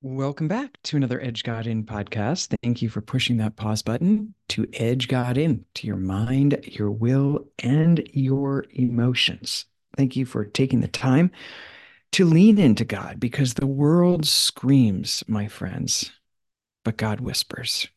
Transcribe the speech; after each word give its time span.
Welcome 0.00 0.46
back 0.46 0.78
to 0.84 0.96
another 0.96 1.20
Edge 1.20 1.42
God 1.42 1.66
In 1.66 1.82
podcast. 1.82 2.54
Thank 2.62 2.82
you 2.82 2.88
for 2.88 3.00
pushing 3.00 3.38
that 3.38 3.56
pause 3.56 3.82
button 3.82 4.32
to 4.50 4.68
edge 4.74 5.08
God 5.08 5.36
in 5.36 5.64
to 5.74 5.88
your 5.88 5.96
mind, 5.96 6.60
your 6.62 6.92
will, 6.92 7.48
and 7.64 8.08
your 8.12 8.64
emotions. 8.70 9.64
Thank 9.96 10.14
you 10.14 10.24
for 10.24 10.44
taking 10.44 10.82
the 10.82 10.86
time 10.86 11.32
to 12.12 12.24
lean 12.24 12.58
into 12.58 12.84
God 12.84 13.18
because 13.18 13.54
the 13.54 13.66
world 13.66 14.24
screams, 14.24 15.24
my 15.26 15.48
friends, 15.48 16.12
but 16.84 16.96
God 16.96 17.18
whispers. 17.18 17.88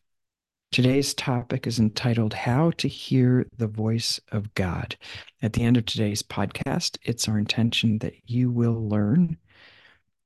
Today's 0.72 1.14
topic 1.14 1.68
is 1.68 1.78
entitled 1.78 2.34
How 2.34 2.72
to 2.78 2.88
Hear 2.88 3.46
the 3.58 3.68
Voice 3.68 4.18
of 4.32 4.52
God. 4.54 4.96
At 5.40 5.52
the 5.52 5.62
end 5.62 5.76
of 5.76 5.86
today's 5.86 6.24
podcast, 6.24 6.98
it's 7.04 7.28
our 7.28 7.38
intention 7.38 7.98
that 7.98 8.14
you 8.26 8.50
will 8.50 8.88
learn 8.88 9.36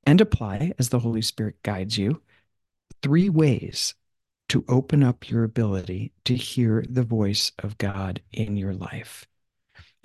and 0.07 0.21
apply 0.21 0.71
as 0.79 0.89
the 0.89 0.99
Holy 0.99 1.21
Spirit 1.21 1.61
guides 1.63 1.97
you 1.97 2.21
three 3.03 3.29
ways 3.29 3.93
to 4.47 4.63
open 4.69 5.03
up 5.03 5.29
your 5.29 5.43
ability 5.43 6.13
to 6.23 6.33
hear 6.33 6.85
the 6.89 7.03
voice 7.03 7.51
of 7.59 7.77
God 7.77 8.21
in 8.31 8.55
your 8.55 8.73
life. 8.73 9.25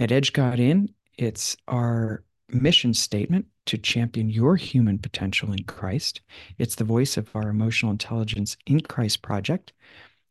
At 0.01 0.11
Edge 0.11 0.33
God 0.33 0.59
In, 0.59 0.93
it's 1.17 1.57
our 1.69 2.25
mission 2.49 2.93
statement 2.93 3.47
to 3.67 3.79
champion 3.79 4.29
your 4.29 4.57
human 4.57 4.99
potential 4.99 5.53
in 5.53 5.63
Christ. 5.63 6.21
It's 6.59 6.75
the 6.75 6.85
voice 6.85 7.17
of 7.17 7.31
our 7.37 7.49
emotional 7.49 7.93
intelligence 7.93 8.57
in 8.67 8.81
Christ 8.81 9.23
project. 9.23 9.73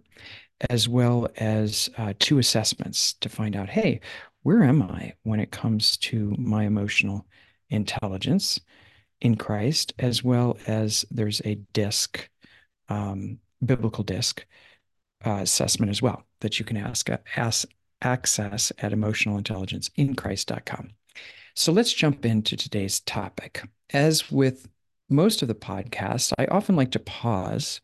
as 0.71 0.89
well 0.89 1.29
as 1.37 1.91
uh, 1.99 2.15
two 2.19 2.39
assessments 2.39 3.15
to 3.15 3.29
find 3.29 3.55
out 3.55 3.69
hey, 3.69 4.01
where 4.43 4.63
am 4.63 4.83
I 4.83 5.13
when 5.25 5.41
it 5.41 5.51
comes 5.51 5.97
to 5.99 6.35
my 6.39 6.65
emotional 6.65 7.27
intelligence 7.71 8.61
in 9.21 9.37
Christ, 9.37 9.93
as 9.99 10.23
well 10.23 10.59
as 10.67 11.05
there's 11.11 11.41
a 11.45 11.57
disc, 11.73 12.29
um, 12.89 13.39
biblical 13.65 14.05
disc 14.05 14.45
uh, 15.25 15.39
assessment 15.41 15.91
as 15.91 16.03
well 16.03 16.25
that 16.41 16.59
you 16.59 16.65
can 16.65 16.77
ask, 16.77 17.09
ask 17.37 17.67
access 18.03 18.73
at 18.79 18.93
emotionalintelligenceinchrist.com. 18.93 20.91
So 21.55 21.73
let's 21.73 21.93
jump 21.93 22.27
into 22.27 22.57
today's 22.57 23.01
topic. 23.01 23.63
As 23.93 24.31
with 24.31 24.69
most 25.09 25.43
of 25.43 25.49
the 25.49 25.55
podcasts, 25.55 26.33
I 26.39 26.47
often 26.47 26.77
like 26.77 26.91
to 26.93 26.99
pause 26.99 27.81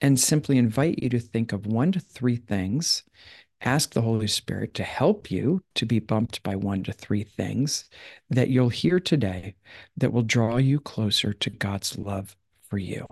and 0.00 0.18
simply 0.18 0.58
invite 0.58 1.02
you 1.02 1.08
to 1.10 1.18
think 1.18 1.52
of 1.52 1.66
one 1.66 1.92
to 1.92 2.00
three 2.00 2.36
things 2.36 3.02
ask 3.60 3.92
the 3.92 4.02
Holy 4.02 4.26
Spirit 4.26 4.74
to 4.74 4.82
help 4.84 5.30
you 5.30 5.62
to 5.74 5.86
be 5.86 5.98
bumped 5.98 6.42
by 6.42 6.56
one 6.56 6.82
to 6.84 6.92
three 6.92 7.24
things 7.24 7.88
that 8.30 8.50
you'll 8.50 8.68
hear 8.68 9.00
today 9.00 9.54
that 9.96 10.12
will 10.12 10.22
draw 10.22 10.56
you 10.56 10.78
closer 10.78 11.32
to 11.32 11.50
God's 11.50 11.98
love 11.98 12.36
for 12.68 12.78
you. 12.78 13.06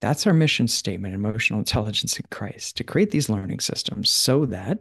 That's 0.00 0.26
our 0.26 0.32
mission 0.32 0.66
statement, 0.66 1.14
emotional 1.14 1.58
intelligence 1.58 2.18
in 2.18 2.26
Christ, 2.30 2.76
to 2.78 2.84
create 2.84 3.10
these 3.10 3.28
learning 3.28 3.60
systems 3.60 4.10
so 4.10 4.46
that 4.46 4.78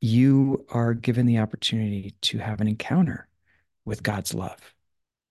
you 0.00 0.64
are 0.70 0.94
given 0.94 1.26
the 1.26 1.38
opportunity 1.38 2.14
to 2.22 2.38
have 2.38 2.60
an 2.60 2.68
encounter 2.68 3.28
with 3.84 4.02
God's 4.02 4.32
love, 4.32 4.74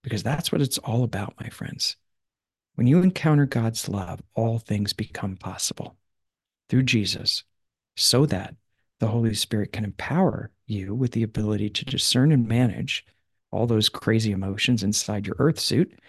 because 0.04 0.22
that's 0.24 0.52
what 0.52 0.62
it's 0.62 0.78
all 0.80 1.04
about, 1.04 1.34
my 1.40 1.50
friends. 1.50 1.98
When 2.76 2.88
you 2.88 3.02
encounter 3.02 3.46
God's 3.46 3.90
love, 3.90 4.22
all 4.36 4.60
things 4.60 4.94
become 4.94 5.36
possible 5.36 5.98
through 6.70 6.84
Jesus 6.84 7.44
so 7.98 8.26
that 8.28 8.56
the 9.00 9.08
Holy 9.08 9.34
Spirit 9.34 9.72
can 9.72 9.84
empower 9.84 10.52
you 10.68 10.94
with 10.94 11.12
the 11.12 11.24
ability 11.24 11.70
to 11.70 11.86
discern 11.86 12.32
and 12.32 12.48
manage 12.48 13.06
all 13.52 13.66
those 13.66 13.90
crazy 13.90 14.32
emotions 14.32 14.84
inside 14.84 15.26
your 15.26 15.36
earth 15.40 15.60
suit, 15.60 16.00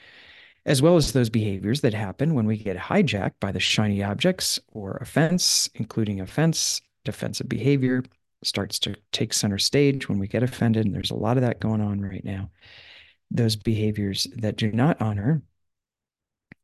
as 0.67 0.83
well 0.83 0.97
as 0.97 1.13
those 1.13 1.31
behaviors 1.31 1.81
that 1.81 1.95
happen 1.95 2.35
when 2.35 2.47
we 2.47 2.57
get 2.57 2.77
hijacked 2.77 3.41
by 3.41 3.51
the 3.51 3.61
shiny 3.61 4.03
objects 4.03 4.59
or 4.69 4.99
offense, 5.01 5.69
including 5.75 6.21
offense, 6.21 6.81
defensive 7.05 7.49
behavior 7.49 8.03
starts 8.43 8.79
to 8.79 8.95
take 9.13 9.33
center 9.33 9.59
stage 9.59 10.09
when 10.09 10.19
we 10.19 10.27
get 10.27 10.43
offended. 10.43 10.87
And 10.87 10.95
there's 10.95 11.11
a 11.11 11.17
lot 11.17 11.37
of 11.37 11.43
that 11.43 11.61
going 11.61 11.81
on 11.81 12.01
right 12.01 12.25
now. 12.25 12.51
Those 13.31 13.57
behaviors 13.57 14.27
that 14.37 14.57
do 14.57 14.73
not 14.73 15.01
honor 15.01 15.43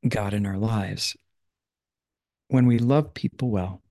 God 0.07 0.35
in 0.35 0.47
our 0.47 0.59
lives. 0.59 1.17
When 2.49 2.67
we 2.67 2.79
love 2.79 3.15
people 3.15 3.51
well, 3.51 3.83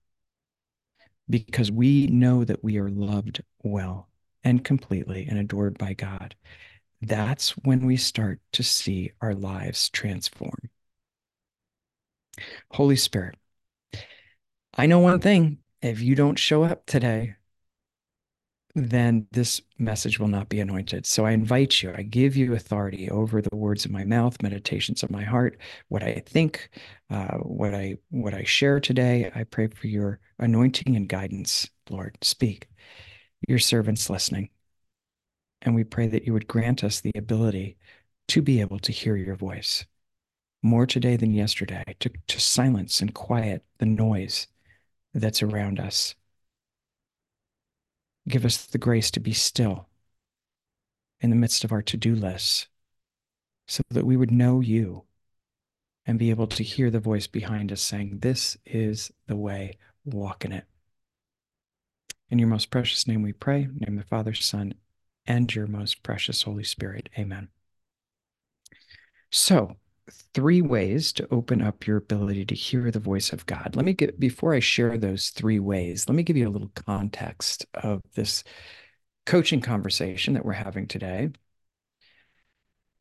because 1.29 1.71
we 1.71 2.07
know 2.07 2.43
that 2.43 2.63
we 2.63 2.77
are 2.77 2.89
loved 2.89 3.43
well 3.63 4.09
and 4.43 4.63
completely 4.63 5.25
and 5.27 5.39
adored 5.39 5.77
by 5.77 5.93
God. 5.93 6.35
That's 7.01 7.51
when 7.51 7.85
we 7.85 7.97
start 7.97 8.39
to 8.53 8.63
see 8.63 9.11
our 9.21 9.33
lives 9.33 9.89
transform. 9.89 10.69
Holy 12.71 12.95
Spirit, 12.95 13.35
I 14.73 14.85
know 14.85 14.99
one 14.99 15.19
thing 15.19 15.59
if 15.81 16.01
you 16.01 16.15
don't 16.15 16.39
show 16.39 16.63
up 16.63 16.85
today, 16.85 17.35
then 18.75 19.25
this 19.31 19.61
message 19.79 20.19
will 20.19 20.27
not 20.27 20.49
be 20.49 20.59
anointed. 20.59 21.05
So 21.05 21.25
I 21.25 21.31
invite 21.31 21.81
you, 21.81 21.93
I 21.95 22.01
give 22.01 22.35
you 22.35 22.53
authority 22.53 23.09
over 23.09 23.41
the 23.41 23.55
words 23.55 23.85
of 23.85 23.91
my 23.91 24.03
mouth, 24.03 24.41
meditations 24.43 25.01
of 25.01 25.09
my 25.09 25.23
heart, 25.23 25.57
what 25.87 26.03
I 26.03 26.21
think, 26.25 26.69
uh, 27.09 27.37
what 27.37 27.73
I 27.73 27.97
what 28.09 28.33
I 28.33 28.43
share 28.43 28.81
today. 28.81 29.31
I 29.33 29.45
pray 29.45 29.67
for 29.67 29.87
your 29.87 30.19
anointing 30.39 30.95
and 30.95 31.07
guidance, 31.07 31.69
Lord. 31.89 32.17
Speak. 32.21 32.67
Your 33.47 33.59
servants 33.59 34.09
listening. 34.09 34.49
And 35.61 35.73
we 35.73 35.83
pray 35.83 36.07
that 36.07 36.25
you 36.25 36.33
would 36.33 36.47
grant 36.47 36.83
us 36.83 36.99
the 36.99 37.11
ability 37.15 37.77
to 38.29 38.41
be 38.41 38.59
able 38.59 38.79
to 38.79 38.91
hear 38.91 39.15
your 39.15 39.35
voice 39.35 39.85
more 40.61 40.85
today 40.85 41.15
than 41.15 41.33
yesterday, 41.33 41.83
to, 41.99 42.09
to 42.27 42.39
silence 42.41 42.99
and 42.99 43.13
quiet 43.13 43.63
the 43.77 43.85
noise 43.85 44.47
that's 45.13 45.43
around 45.43 45.79
us 45.79 46.15
Give 48.27 48.45
us 48.45 48.65
the 48.65 48.77
grace 48.77 49.11
to 49.11 49.19
be 49.19 49.33
still 49.33 49.87
in 51.21 51.29
the 51.29 51.35
midst 51.35 51.63
of 51.63 51.71
our 51.71 51.81
to 51.83 51.97
do 51.97 52.15
lists 52.15 52.67
so 53.67 53.81
that 53.89 54.05
we 54.05 54.17
would 54.17 54.31
know 54.31 54.59
you 54.59 55.03
and 56.05 56.19
be 56.19 56.29
able 56.29 56.47
to 56.47 56.63
hear 56.63 56.89
the 56.89 56.99
voice 56.99 57.27
behind 57.27 57.71
us 57.71 57.81
saying, 57.81 58.19
This 58.19 58.57
is 58.65 59.11
the 59.27 59.35
way, 59.35 59.77
walk 60.03 60.45
in 60.45 60.51
it. 60.51 60.65
In 62.29 62.39
your 62.39 62.47
most 62.47 62.69
precious 62.69 63.07
name 63.07 63.21
we 63.21 63.33
pray, 63.33 63.67
name 63.79 63.95
the 63.95 64.03
Father, 64.03 64.33
Son, 64.33 64.73
and 65.25 65.53
your 65.53 65.67
most 65.67 66.03
precious 66.03 66.43
Holy 66.43 66.63
Spirit. 66.63 67.09
Amen. 67.17 67.49
So, 69.31 69.75
three 70.33 70.61
ways 70.61 71.11
to 71.13 71.27
open 71.31 71.61
up 71.61 71.87
your 71.87 71.97
ability 71.97 72.45
to 72.45 72.55
hear 72.55 72.91
the 72.91 72.99
voice 72.99 73.31
of 73.33 73.45
God. 73.45 73.75
Let 73.75 73.85
me 73.85 73.93
get, 73.93 74.19
before 74.19 74.53
I 74.53 74.59
share 74.59 74.97
those 74.97 75.29
three 75.29 75.59
ways, 75.59 76.07
let 76.07 76.15
me 76.15 76.23
give 76.23 76.37
you 76.37 76.47
a 76.47 76.51
little 76.51 76.71
context 76.75 77.65
of 77.75 78.01
this 78.15 78.43
coaching 79.25 79.61
conversation 79.61 80.33
that 80.35 80.45
we're 80.45 80.53
having 80.53 80.87
today. 80.87 81.31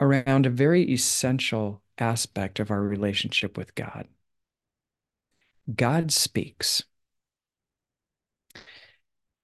around 0.00 0.46
a 0.46 0.50
very 0.50 0.82
essential 0.92 1.82
aspect 1.98 2.60
of 2.60 2.70
our 2.70 2.80
relationship 2.82 3.56
with 3.56 3.74
God. 3.74 4.06
God 5.74 6.10
speaks. 6.12 6.84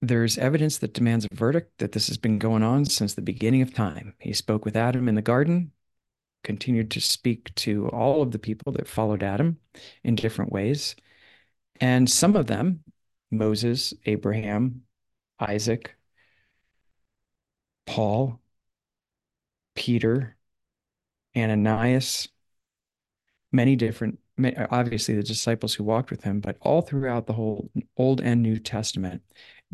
There's 0.02 0.38
evidence 0.38 0.78
that 0.78 0.92
demands 0.94 1.26
a 1.26 1.34
verdict 1.34 1.78
that 1.78 1.92
this 1.92 2.08
has 2.08 2.16
been 2.18 2.38
going 2.38 2.62
on 2.62 2.84
since 2.86 3.14
the 3.14 3.22
beginning 3.22 3.62
of 3.62 3.74
time. 3.74 4.14
He 4.18 4.32
spoke 4.32 4.64
with 4.64 4.76
Adam 4.76 5.08
in 5.08 5.14
the 5.14 5.22
garden, 5.22 5.72
continued 6.42 6.90
to 6.92 7.00
speak 7.00 7.54
to 7.56 7.88
all 7.88 8.22
of 8.22 8.30
the 8.30 8.38
people 8.38 8.72
that 8.72 8.88
followed 8.88 9.22
Adam 9.22 9.58
in 10.04 10.14
different 10.14 10.52
ways. 10.52 10.96
And 11.80 12.08
some 12.08 12.36
of 12.36 12.46
them, 12.46 12.84
Moses, 13.30 13.94
Abraham, 14.06 14.82
Isaac, 15.38 15.94
Paul, 17.86 18.40
Peter, 19.74 20.36
Ananias, 21.36 22.28
many 23.52 23.76
different, 23.76 24.18
obviously 24.70 25.14
the 25.14 25.22
disciples 25.22 25.74
who 25.74 25.84
walked 25.84 26.10
with 26.10 26.22
him, 26.22 26.40
but 26.40 26.56
all 26.60 26.82
throughout 26.82 27.26
the 27.26 27.32
whole 27.32 27.70
Old 27.96 28.20
and 28.20 28.42
New 28.42 28.58
Testament, 28.58 29.22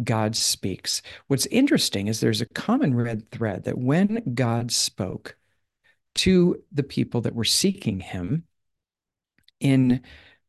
God 0.03 0.37
speaks. 0.37 1.03
What's 1.27 1.47
interesting 1.47 2.09
is 2.09 2.21
there's 2.21 2.41
a 2.41 2.47
common 2.47 2.95
red 2.95 3.31
thread 3.31 3.65
that 3.65 3.79
when 3.79 4.23
God 4.35 4.71
spoke 4.71 5.37
to 6.17 6.63
the 6.73 6.83
people 6.83 7.21
that 7.23 7.35
were 7.35 7.45
seeking 7.45 8.01
him 8.01 8.45
in 9.61 10.03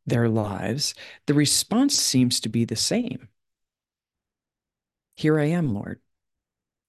their 0.06 0.28
lives, 0.28 0.94
the 1.26 1.34
response 1.34 1.96
seems 1.96 2.40
to 2.40 2.48
be 2.48 2.64
the 2.64 2.76
same. 2.76 3.28
Here 5.16 5.38
I 5.38 5.46
am, 5.46 5.74
Lord. 5.74 6.00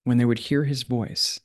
When 0.03 0.17
they 0.17 0.25
would 0.25 0.39
hear 0.39 0.63
his 0.63 0.83
voice, 0.83 1.39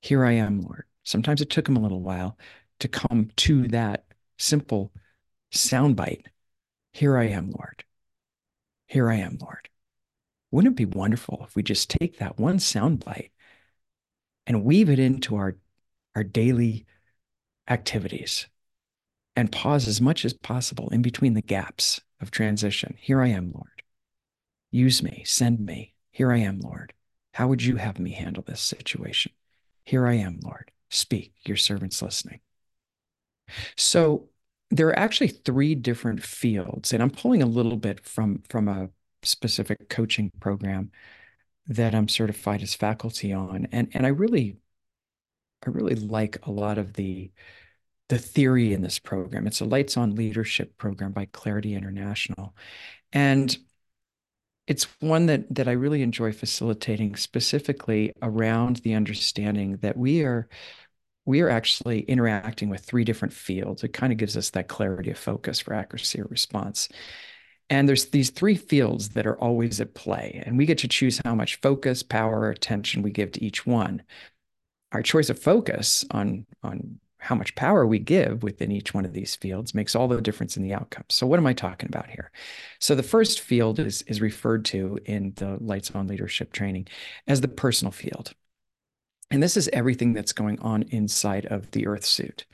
here 0.00 0.24
I 0.24 0.32
am, 0.32 0.60
Lord. 0.60 0.84
Sometimes 1.04 1.40
it 1.40 1.50
took 1.50 1.68
him 1.68 1.76
a 1.76 1.80
little 1.80 2.02
while 2.02 2.36
to 2.80 2.88
come 2.88 3.30
to 3.36 3.68
that 3.68 4.04
simple 4.38 4.92
soundbite. 5.52 6.24
Here 6.92 7.16
I 7.16 7.28
am, 7.28 7.50
Lord. 7.50 7.84
Here 8.86 9.10
I 9.10 9.16
am, 9.16 9.38
Lord. 9.40 9.68
Wouldn't 10.50 10.72
it 10.72 10.76
be 10.76 10.98
wonderful 10.98 11.44
if 11.46 11.56
we 11.56 11.62
just 11.62 11.88
take 11.88 12.18
that 12.18 12.38
one 12.38 12.58
soundbite 12.58 13.30
and 14.46 14.64
weave 14.64 14.90
it 14.90 14.98
into 14.98 15.36
our, 15.36 15.56
our 16.14 16.24
daily 16.24 16.86
activities 17.68 18.46
and 19.34 19.52
pause 19.52 19.88
as 19.88 20.00
much 20.00 20.24
as 20.24 20.32
possible 20.32 20.88
in 20.90 21.02
between 21.02 21.34
the 21.34 21.42
gaps 21.42 22.00
of 22.20 22.30
transition? 22.30 22.96
Here 22.98 23.20
I 23.20 23.28
am, 23.28 23.52
Lord. 23.52 23.82
Use 24.70 25.02
me, 25.02 25.22
send 25.26 25.60
me. 25.60 25.94
Here 26.10 26.32
I 26.32 26.38
am, 26.38 26.60
Lord. 26.60 26.92
How 27.34 27.48
would 27.48 27.62
you 27.62 27.76
have 27.76 27.98
me 27.98 28.12
handle 28.12 28.42
this 28.46 28.60
situation? 28.60 29.32
Here 29.84 30.06
I 30.06 30.14
am, 30.14 30.40
Lord. 30.42 30.70
Speak, 30.90 31.32
your 31.46 31.56
servant's 31.56 32.02
listening. 32.02 32.40
So 33.76 34.28
there 34.70 34.88
are 34.88 34.98
actually 34.98 35.28
three 35.28 35.74
different 35.74 36.22
fields, 36.22 36.92
and 36.92 37.02
I'm 37.02 37.10
pulling 37.10 37.42
a 37.42 37.46
little 37.46 37.76
bit 37.76 38.06
from, 38.06 38.42
from 38.48 38.68
a 38.68 38.90
specific 39.22 39.88
coaching 39.88 40.30
program 40.40 40.90
that 41.66 41.94
I'm 41.94 42.08
certified 42.08 42.62
as 42.62 42.74
faculty 42.74 43.32
on. 43.32 43.68
And, 43.72 43.88
and 43.92 44.04
I 44.06 44.10
really, 44.10 44.56
I 45.64 45.70
really 45.70 45.94
like 45.94 46.38
a 46.46 46.50
lot 46.50 46.78
of 46.78 46.94
the, 46.94 47.30
the 48.08 48.18
theory 48.18 48.72
in 48.72 48.82
this 48.82 48.98
program. 48.98 49.46
It's 49.46 49.60
a 49.60 49.64
Lights 49.64 49.96
on 49.96 50.16
Leadership 50.16 50.76
program 50.76 51.12
by 51.12 51.26
Clarity 51.32 51.74
International. 51.74 52.54
And 53.12 53.56
it's 54.66 54.84
one 55.00 55.26
that 55.26 55.52
that 55.54 55.68
I 55.68 55.72
really 55.72 56.02
enjoy 56.02 56.32
facilitating 56.32 57.16
specifically 57.16 58.12
around 58.22 58.76
the 58.76 58.94
understanding 58.94 59.78
that 59.78 59.96
we 59.96 60.22
are 60.22 60.48
we 61.24 61.40
are 61.40 61.48
actually 61.48 62.00
interacting 62.02 62.68
with 62.68 62.80
three 62.80 63.04
different 63.04 63.34
fields. 63.34 63.84
It 63.84 63.92
kind 63.92 64.12
of 64.12 64.18
gives 64.18 64.36
us 64.36 64.50
that 64.50 64.68
clarity 64.68 65.10
of 65.10 65.18
focus 65.18 65.60
for 65.60 65.74
accuracy 65.74 66.20
of 66.20 66.30
response. 66.30 66.88
And 67.70 67.88
there's 67.88 68.06
these 68.06 68.30
three 68.30 68.56
fields 68.56 69.10
that 69.10 69.26
are 69.26 69.38
always 69.38 69.80
at 69.80 69.94
play, 69.94 70.42
and 70.44 70.58
we 70.58 70.66
get 70.66 70.78
to 70.78 70.88
choose 70.88 71.20
how 71.24 71.34
much 71.34 71.60
focus, 71.60 72.02
power, 72.02 72.50
attention 72.50 73.02
we 73.02 73.12
give 73.12 73.32
to 73.32 73.44
each 73.44 73.64
one. 73.66 74.02
Our 74.92 75.02
choice 75.02 75.30
of 75.30 75.38
focus 75.38 76.04
on 76.10 76.46
on 76.62 77.00
how 77.22 77.36
much 77.36 77.54
power 77.54 77.86
we 77.86 78.00
give 78.00 78.42
within 78.42 78.72
each 78.72 78.92
one 78.92 79.04
of 79.04 79.12
these 79.12 79.36
fields 79.36 79.76
makes 79.76 79.94
all 79.94 80.08
the 80.08 80.20
difference 80.20 80.56
in 80.56 80.62
the 80.64 80.74
outcome. 80.74 81.04
So 81.08 81.24
what 81.24 81.38
am 81.38 81.46
I 81.46 81.52
talking 81.52 81.88
about 81.88 82.10
here? 82.10 82.32
So 82.80 82.96
the 82.96 83.04
first 83.04 83.40
field 83.40 83.78
is, 83.78 84.02
is 84.02 84.20
referred 84.20 84.64
to 84.66 84.98
in 85.04 85.32
the 85.36 85.56
Lights 85.60 85.92
on 85.92 86.08
Leadership 86.08 86.52
training 86.52 86.88
as 87.28 87.40
the 87.40 87.46
personal 87.46 87.92
field. 87.92 88.32
And 89.30 89.40
this 89.40 89.56
is 89.56 89.70
everything 89.72 90.14
that's 90.14 90.32
going 90.32 90.58
on 90.62 90.82
inside 90.90 91.46
of 91.46 91.70
the 91.70 91.86
earth 91.86 92.04
suit. 92.04 92.44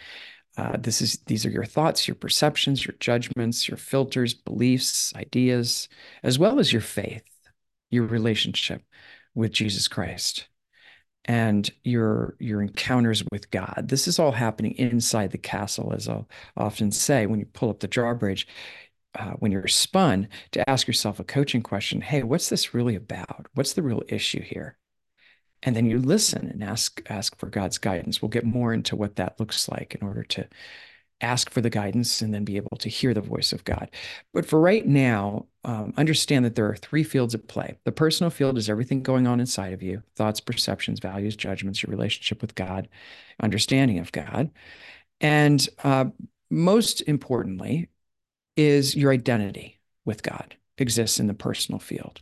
Uh, 0.59 0.77
this 0.77 1.01
is 1.01 1.19
these 1.27 1.47
are 1.47 1.51
your 1.51 1.65
thoughts, 1.65 2.07
your 2.07 2.15
perceptions, 2.15 2.85
your 2.85 2.95
judgments, 3.01 3.69
your 3.69 3.79
filters, 3.79 4.35
beliefs, 4.35 5.15
ideas, 5.17 5.89
as 6.23 6.39
well 6.39 6.59
as 6.59 6.75
your 6.75 6.83
faith, 6.83 7.25
your 7.89 8.05
relationship 8.05 8.83
with 9.35 9.51
Jesus 9.51 9.89
Christ 9.89 10.47
and 11.29 11.71
your 11.85 12.35
your 12.41 12.63
encounters 12.63 13.23
with 13.31 13.51
God. 13.51 13.85
This 13.89 14.09
is 14.09 14.19
all 14.19 14.33
happening 14.33 14.73
inside 14.73 15.31
the 15.31 15.39
castle, 15.39 15.93
as 15.95 16.09
I'll 16.09 16.29
often 16.57 16.91
say 16.91 17.27
when 17.27 17.39
you 17.39 17.47
pull 17.47 17.71
up 17.71 17.81
the 17.81 17.87
drawbridge. 17.89 18.49
Uh, 19.19 19.33
when 19.39 19.51
you're 19.51 19.67
spun, 19.67 20.29
to 20.53 20.69
ask 20.69 20.87
yourself 20.87 21.21
a 21.21 21.25
coaching 21.25 21.63
question: 21.63 22.01
Hey, 22.01 22.23
what's 22.23 22.49
this 22.49 22.75
really 22.75 22.95
about? 22.95 23.47
What's 23.55 23.73
the 23.75 23.83
real 23.83 24.03
issue 24.09 24.43
here? 24.43 24.77
And 25.63 25.75
then 25.77 25.87
you 25.87 25.99
listen 25.99 26.47
and 26.49 26.63
ask 26.63 27.03
ask 27.11 27.37
for 27.39 27.47
God's 27.49 27.79
guidance. 27.79 28.23
We'll 28.23 28.29
get 28.31 28.45
more 28.45 28.73
into 28.73 28.97
what 28.97 29.17
that 29.17 29.41
looks 29.41 29.69
like 29.69 29.95
in 29.95 30.07
order 30.07 30.23
to 30.25 30.49
ask 31.21 31.51
for 31.51 31.61
the 31.61 31.71
guidance 31.71 32.23
and 32.23 32.33
then 32.33 32.45
be 32.45 32.57
able 32.57 32.77
to 32.79 32.89
hear 32.89 33.13
the 33.13 33.21
voice 33.21 33.53
of 33.53 33.65
God. 33.65 33.91
But 34.33 34.47
for 34.47 34.61
right 34.61 34.87
now, 34.87 35.47
um, 35.65 35.93
understand 35.97 36.45
that 36.45 36.55
there 36.55 36.69
are 36.69 36.77
three 36.77 37.03
fields 37.03 37.35
at 37.35 37.49
play. 37.49 37.79
The 37.85 37.93
personal 37.93 38.31
field 38.31 38.57
is 38.57 38.71
everything 38.71 39.03
going 39.03 39.27
on 39.27 39.41
inside 39.41 39.73
of 39.73 39.83
you 39.83 40.03
thoughts, 40.17 40.41
perceptions, 40.41 41.01
values, 41.01 41.37
judgments, 41.37 41.83
your 41.83 41.91
relationship 41.91 42.41
with 42.41 42.55
God, 42.55 42.89
understanding 43.41 43.99
of 43.99 44.13
God. 44.13 44.51
And 45.21 45.69
uh, 45.83 46.07
most 46.51 47.03
importantly, 47.03 47.89
is 48.57 48.97
your 48.97 49.13
identity 49.13 49.81
with 50.05 50.23
God 50.23 50.57
exists 50.79 51.21
in 51.21 51.27
the 51.27 51.35
personal 51.35 51.79
field. 51.79 52.21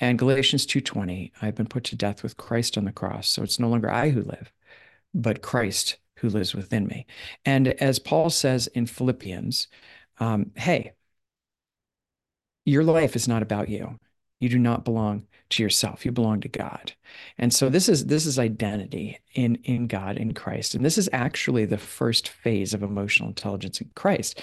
And 0.00 0.18
Galatians 0.18 0.66
2:20, 0.66 1.32
I've 1.42 1.54
been 1.56 1.66
put 1.66 1.84
to 1.84 1.96
death 1.96 2.22
with 2.22 2.36
Christ 2.36 2.78
on 2.78 2.84
the 2.84 2.92
cross, 2.92 3.28
so 3.28 3.42
it's 3.42 3.58
no 3.58 3.68
longer 3.68 3.90
I 3.90 4.10
who 4.10 4.22
live, 4.22 4.52
but 5.14 5.42
Christ 5.42 5.96
who 6.20 6.28
lives 6.28 6.54
within 6.54 6.86
me. 6.86 7.06
And 7.44 7.68
as 7.68 7.98
Paul 7.98 8.30
says 8.30 8.66
in 8.68 8.86
Philippians, 8.86 9.68
um, 10.18 10.52
hey, 10.56 10.92
your 12.64 12.84
life 12.84 13.16
is 13.16 13.28
not 13.28 13.42
about 13.42 13.68
you. 13.68 13.98
You 14.40 14.48
do 14.48 14.58
not 14.58 14.84
belong 14.84 15.26
to 15.50 15.62
yourself. 15.62 16.04
You 16.04 16.12
belong 16.12 16.40
to 16.42 16.48
God. 16.48 16.92
And 17.38 17.52
so 17.52 17.68
this 17.68 17.88
is 17.88 18.06
this 18.06 18.26
is 18.26 18.38
identity 18.38 19.18
in 19.34 19.56
in 19.64 19.86
God 19.86 20.16
in 20.16 20.34
Christ. 20.34 20.74
And 20.74 20.84
this 20.84 20.98
is 20.98 21.08
actually 21.12 21.64
the 21.64 21.78
first 21.78 22.28
phase 22.28 22.74
of 22.74 22.82
emotional 22.82 23.30
intelligence 23.30 23.80
in 23.80 23.90
Christ. 23.94 24.40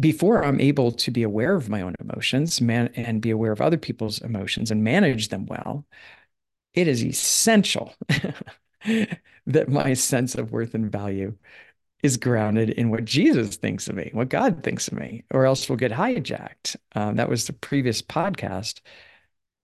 Before 0.00 0.44
I'm 0.44 0.60
able 0.60 0.90
to 0.90 1.10
be 1.12 1.22
aware 1.22 1.54
of 1.54 1.68
my 1.68 1.80
own 1.82 1.94
emotions 2.00 2.60
man, 2.60 2.90
and 2.96 3.22
be 3.22 3.30
aware 3.30 3.52
of 3.52 3.60
other 3.60 3.78
people's 3.78 4.20
emotions 4.20 4.70
and 4.70 4.82
manage 4.82 5.28
them 5.28 5.46
well, 5.46 5.86
it 6.72 6.88
is 6.88 7.04
essential 7.04 7.94
that 9.46 9.68
my 9.68 9.94
sense 9.94 10.34
of 10.34 10.52
worth 10.52 10.74
and 10.74 10.90
value 10.90 11.36
is 12.02 12.16
grounded 12.18 12.70
in 12.70 12.90
what 12.90 13.04
Jesus 13.04 13.56
thinks 13.56 13.88
of 13.88 13.96
me, 13.96 14.10
what 14.12 14.28
God 14.28 14.62
thinks 14.62 14.88
of 14.88 14.94
me, 14.94 15.24
or 15.30 15.46
else 15.46 15.68
we'll 15.68 15.78
get 15.78 15.90
hijacked. 15.90 16.76
Um, 16.94 17.16
that 17.16 17.30
was 17.30 17.46
the 17.46 17.54
previous 17.54 18.02
podcast 18.02 18.80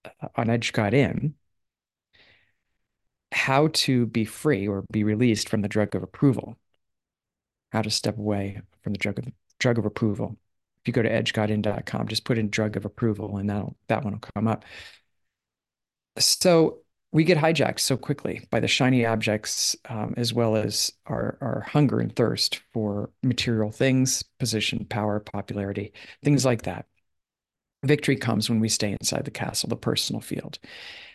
uh, 0.07 0.29
on 0.37 0.49
Edge 0.49 0.73
God 0.73 0.95
In. 0.95 1.35
How 3.33 3.69
to 3.69 4.07
be 4.07 4.25
free 4.25 4.67
or 4.67 4.85
be 4.91 5.05
released 5.05 5.49
from 5.49 5.61
the 5.61 5.69
drug 5.69 5.95
of 5.95 6.03
approval. 6.03 6.57
How 7.73 7.83
to 7.83 7.91
step 7.91 8.19
away 8.19 8.63
from 8.83 8.95
the 8.95 8.99
drug 8.99 9.19
of 9.19 9.27
drug 9.59 9.79
of 9.79 9.85
approval. 9.85 10.39
If 10.81 10.89
you 10.89 10.95
go 10.95 11.03
to 11.03 11.11
edgegodin.com, 11.11 12.09
just 12.09 12.25
put 12.25 12.39
in 12.39 12.49
drug 12.49 12.77
of 12.77 12.87
approval 12.87 13.37
and 13.37 13.51
that'll 13.51 13.77
that 13.89 14.03
one 14.03 14.15
will 14.15 14.21
come 14.35 14.49
up. 14.49 14.65
So 16.19 16.81
we 17.13 17.25
get 17.25 17.39
hijacked 17.39 17.81
so 17.81 17.97
quickly 17.97 18.43
by 18.51 18.61
the 18.61 18.69
shiny 18.69 19.05
objects 19.05 19.75
um, 19.89 20.15
as 20.17 20.33
well 20.33 20.55
as 20.57 20.93
our, 21.07 21.37
our 21.41 21.61
hunger 21.61 21.99
and 21.99 22.15
thirst 22.15 22.61
for 22.73 23.11
material 23.23 23.73
things, 23.73 24.23
position, 24.39 24.85
power, 24.85 25.19
popularity, 25.19 25.93
things 26.23 26.45
like 26.45 26.63
that. 26.63 26.87
Victory 27.83 28.17
comes 28.17 28.49
when 28.49 28.61
we 28.61 28.69
stay 28.69 28.93
inside 28.93 29.25
the 29.25 29.31
castle, 29.31 29.69
the 29.69 29.77
personal 29.77 30.21
field. 30.21 30.59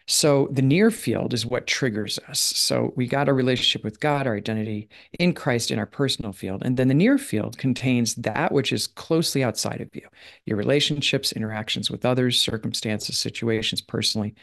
So 0.08 0.50
the 0.52 0.62
near 0.62 0.92
field 0.92 1.34
is 1.34 1.46
what 1.46 1.66
triggers 1.66 2.20
us. 2.28 2.40
So 2.40 2.94
we 2.96 3.08
got 3.08 3.28
our 3.28 3.34
relationship 3.34 3.84
with 3.84 4.00
God, 4.00 4.28
our 4.28 4.36
identity 4.36 4.90
in 5.18 5.34
Christ 5.34 5.72
in 5.72 5.80
our 5.80 5.86
personal 5.86 6.32
field. 6.32 6.62
And 6.64 6.78
then 6.78 6.88
the 6.88 6.94
near 6.94 7.18
field 7.18 7.58
contains 7.58 8.16
that 8.16 8.52
which 8.52 8.72
is 8.72 8.86
closely 8.86 9.44
outside 9.44 9.82
of 9.82 9.96
you 9.96 10.08
your 10.46 10.58
relationships, 10.58 11.32
interactions 11.32 11.90
with 11.90 12.06
others, 12.06 12.40
circumstances, 12.40 13.18
situations, 13.18 13.82
personally, 13.82 14.36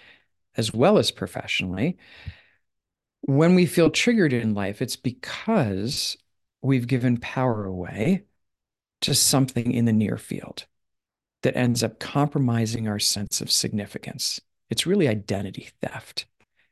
as 0.56 0.72
well 0.72 0.98
as 0.98 1.10
professionally. 1.10 1.96
when 3.22 3.54
we 3.54 3.66
feel 3.66 3.90
triggered 3.90 4.32
in 4.32 4.54
life, 4.54 4.82
it's 4.82 4.96
because 4.96 6.16
we've 6.60 6.86
given 6.86 7.16
power 7.18 7.64
away 7.64 8.24
to 9.02 9.14
something 9.14 9.72
in 9.72 9.84
the 9.84 9.92
near 9.92 10.16
field 10.16 10.66
that 11.42 11.56
ends 11.56 11.82
up 11.82 11.98
compromising 11.98 12.88
our 12.88 12.98
sense 12.98 13.40
of 13.40 13.50
significance. 13.50 14.40
It's 14.70 14.86
really 14.86 15.08
identity 15.08 15.70
theft. 15.82 16.26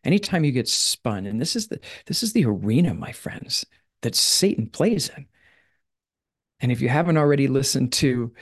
Anytime 0.05 0.45
you 0.45 0.53
get 0.53 0.69
spun, 0.69 1.27
and 1.27 1.41
this 1.41 1.55
is 1.57 1.69
the 1.69 1.81
this 2.07 2.23
is 2.23 2.33
the 2.33 2.47
arena, 2.47 2.95
my 2.95 3.13
friends, 3.13 3.67
that 4.03 4.15
Satan 4.15 4.69
plays 4.69 5.11
in. 5.11 5.27
And 6.61 6.71
if 6.73 6.81
you 6.81 6.89
haven't 6.89 7.17
already 7.19 7.49
listened 7.49 7.93
to 7.95 8.33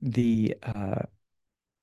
the 0.00 0.56
uh, 0.62 1.02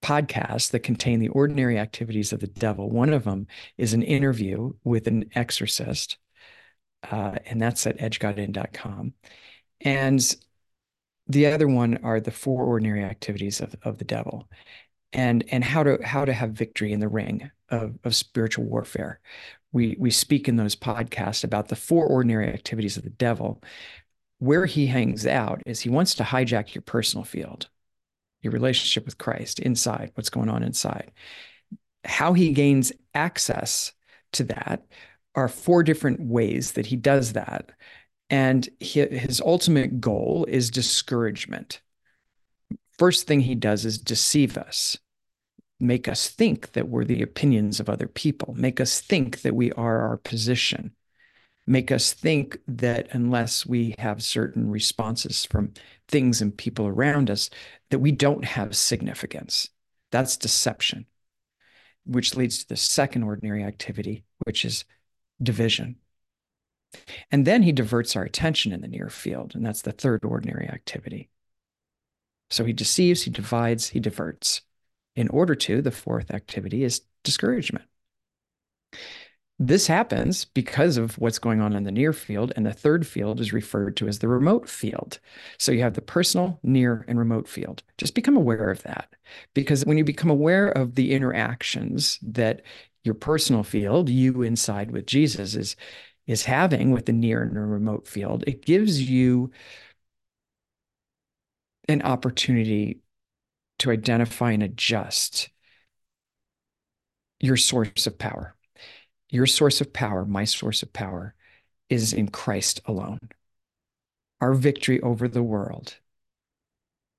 podcasts 0.03 0.69
that 0.71 0.81
contain 0.81 1.19
the 1.19 1.29
ordinary 1.29 1.79
activities 1.79 2.33
of 2.33 2.41
the 2.41 2.47
devil, 2.47 2.89
one 2.89 3.13
of 3.13 3.23
them 3.23 3.47
is 3.77 3.93
an 3.93 4.03
interview 4.03 4.73
with 4.83 5.07
an 5.07 5.29
exorcist, 5.33 6.17
uh, 7.09 7.37
and 7.45 7.61
that's 7.61 7.87
at 7.87 7.97
edgegodin.com. 7.97 9.13
And 9.81 10.35
the 11.27 11.47
other 11.47 11.67
one 11.67 11.97
are 12.03 12.19
the 12.19 12.31
four 12.31 12.65
ordinary 12.65 13.03
activities 13.03 13.61
of, 13.61 13.75
of 13.83 13.97
the 13.97 14.05
devil 14.05 14.47
and 15.13 15.43
and 15.49 15.63
how 15.63 15.83
to 15.83 15.99
how 16.03 16.25
to 16.25 16.33
have 16.33 16.51
victory 16.51 16.91
in 16.91 16.99
the 16.99 17.07
ring 17.07 17.49
of, 17.69 17.97
of 18.03 18.15
spiritual 18.15 18.65
warfare. 18.65 19.19
We 19.71 19.95
we 19.99 20.11
speak 20.11 20.47
in 20.47 20.57
those 20.57 20.75
podcasts 20.75 21.43
about 21.43 21.69
the 21.69 21.75
four 21.75 22.05
ordinary 22.05 22.49
activities 22.49 22.97
of 22.97 23.03
the 23.03 23.09
devil. 23.09 23.61
Where 24.39 24.65
he 24.65 24.87
hangs 24.87 25.25
out 25.25 25.61
is 25.65 25.79
he 25.79 25.89
wants 25.89 26.15
to 26.15 26.23
hijack 26.23 26.75
your 26.75 26.81
personal 26.81 27.23
field 27.23 27.69
your 28.43 28.53
relationship 28.53 29.05
with 29.05 29.17
christ 29.17 29.59
inside 29.59 30.11
what's 30.15 30.29
going 30.29 30.49
on 30.49 30.63
inside. 30.63 31.11
How 32.05 32.33
he 32.33 32.51
gains 32.51 32.91
access 33.13 33.93
to 34.33 34.43
that 34.45 34.85
are 35.35 35.47
four 35.47 35.83
different 35.83 36.19
ways 36.21 36.73
that 36.73 36.85
he 36.85 36.95
does 36.95 37.33
that. 37.33 37.71
And 38.29 38.67
his 38.79 39.41
ultimate 39.41 40.01
goal 40.01 40.45
is 40.47 40.69
discouragement. 40.69 41.81
First 42.97 43.27
thing 43.27 43.41
he 43.41 43.55
does 43.55 43.85
is 43.85 43.97
deceive 43.97 44.57
us, 44.57 44.97
make 45.79 46.07
us 46.07 46.29
think 46.29 46.73
that 46.73 46.87
we're 46.87 47.05
the 47.05 47.21
opinions 47.21 47.79
of 47.79 47.89
other 47.89 48.07
people, 48.07 48.53
make 48.57 48.79
us 48.79 49.01
think 49.01 49.41
that 49.41 49.55
we 49.55 49.71
are 49.73 50.01
our 50.01 50.17
position, 50.17 50.91
make 51.65 51.91
us 51.91 52.13
think 52.13 52.57
that 52.67 53.07
unless 53.11 53.65
we 53.65 53.95
have 53.97 54.23
certain 54.23 54.69
responses 54.69 55.45
from 55.45 55.73
things 56.07 56.41
and 56.41 56.55
people 56.57 56.87
around 56.87 57.29
us, 57.29 57.49
that 57.89 57.99
we 57.99 58.11
don't 58.11 58.43
have 58.43 58.75
significance. 58.75 59.69
That's 60.11 60.37
deception, 60.37 61.05
which 62.05 62.35
leads 62.35 62.59
to 62.59 62.69
the 62.69 62.75
second 62.75 63.23
ordinary 63.23 63.63
activity, 63.63 64.23
which 64.45 64.65
is 64.65 64.85
division. 65.41 65.95
And 67.31 67.45
then 67.45 67.63
he 67.63 67.71
diverts 67.71 68.15
our 68.15 68.23
attention 68.23 68.71
in 68.71 68.81
the 68.81 68.87
near 68.87 69.09
field, 69.09 69.55
and 69.55 69.65
that's 69.65 69.81
the 69.81 69.91
third 69.91 70.23
ordinary 70.23 70.67
activity. 70.67 71.29
So 72.49 72.65
he 72.65 72.73
deceives, 72.73 73.23
he 73.23 73.31
divides, 73.31 73.89
he 73.89 73.99
diverts. 73.99 74.61
In 75.15 75.27
order 75.29 75.55
to, 75.55 75.81
the 75.81 75.91
fourth 75.91 76.29
activity 76.31 76.83
is 76.83 77.01
discouragement. 77.23 77.85
This 79.59 79.87
happens 79.87 80.45
because 80.45 80.97
of 80.97 81.17
what's 81.19 81.39
going 81.39 81.61
on 81.61 81.73
in 81.73 81.83
the 81.83 81.91
near 81.91 82.11
field, 82.11 82.51
and 82.55 82.65
the 82.65 82.73
third 82.73 83.05
field 83.07 83.39
is 83.39 83.53
referred 83.53 83.95
to 83.97 84.07
as 84.07 84.19
the 84.19 84.27
remote 84.27 84.67
field. 84.67 85.19
So 85.57 85.71
you 85.71 85.81
have 85.81 85.93
the 85.93 86.01
personal, 86.01 86.59
near, 86.63 87.05
and 87.07 87.19
remote 87.19 87.47
field. 87.47 87.83
Just 87.97 88.15
become 88.15 88.35
aware 88.35 88.69
of 88.71 88.81
that. 88.83 89.13
Because 89.53 89.85
when 89.85 89.97
you 89.97 90.03
become 90.03 90.29
aware 90.29 90.69
of 90.69 90.95
the 90.95 91.13
interactions 91.13 92.19
that 92.23 92.63
your 93.03 93.15
personal 93.15 93.63
field, 93.63 94.09
you 94.09 94.41
inside 94.41 94.91
with 94.91 95.05
Jesus, 95.05 95.55
is 95.55 95.75
is 96.25 96.45
having 96.45 96.91
with 96.91 97.05
the 97.05 97.13
near 97.13 97.43
and 97.43 97.55
the 97.55 97.59
remote 97.61 98.07
field, 98.07 98.43
it 98.47 98.65
gives 98.65 99.09
you 99.09 99.51
an 101.89 102.01
opportunity 102.01 103.01
to 103.79 103.91
identify 103.91 104.51
and 104.51 104.63
adjust 104.63 105.49
your 107.39 107.57
source 107.57 108.07
of 108.07 108.17
power. 108.17 108.55
Your 109.33 109.47
source 109.47 109.81
of 109.81 109.91
power, 109.93 110.25
my 110.25 110.43
source 110.45 110.83
of 110.83 110.93
power, 110.93 111.33
is 111.89 112.13
in 112.13 112.27
Christ 112.27 112.81
alone. 112.85 113.31
Our 114.39 114.53
victory 114.53 115.01
over 115.01 115.27
the 115.27 115.41
world 115.41 115.97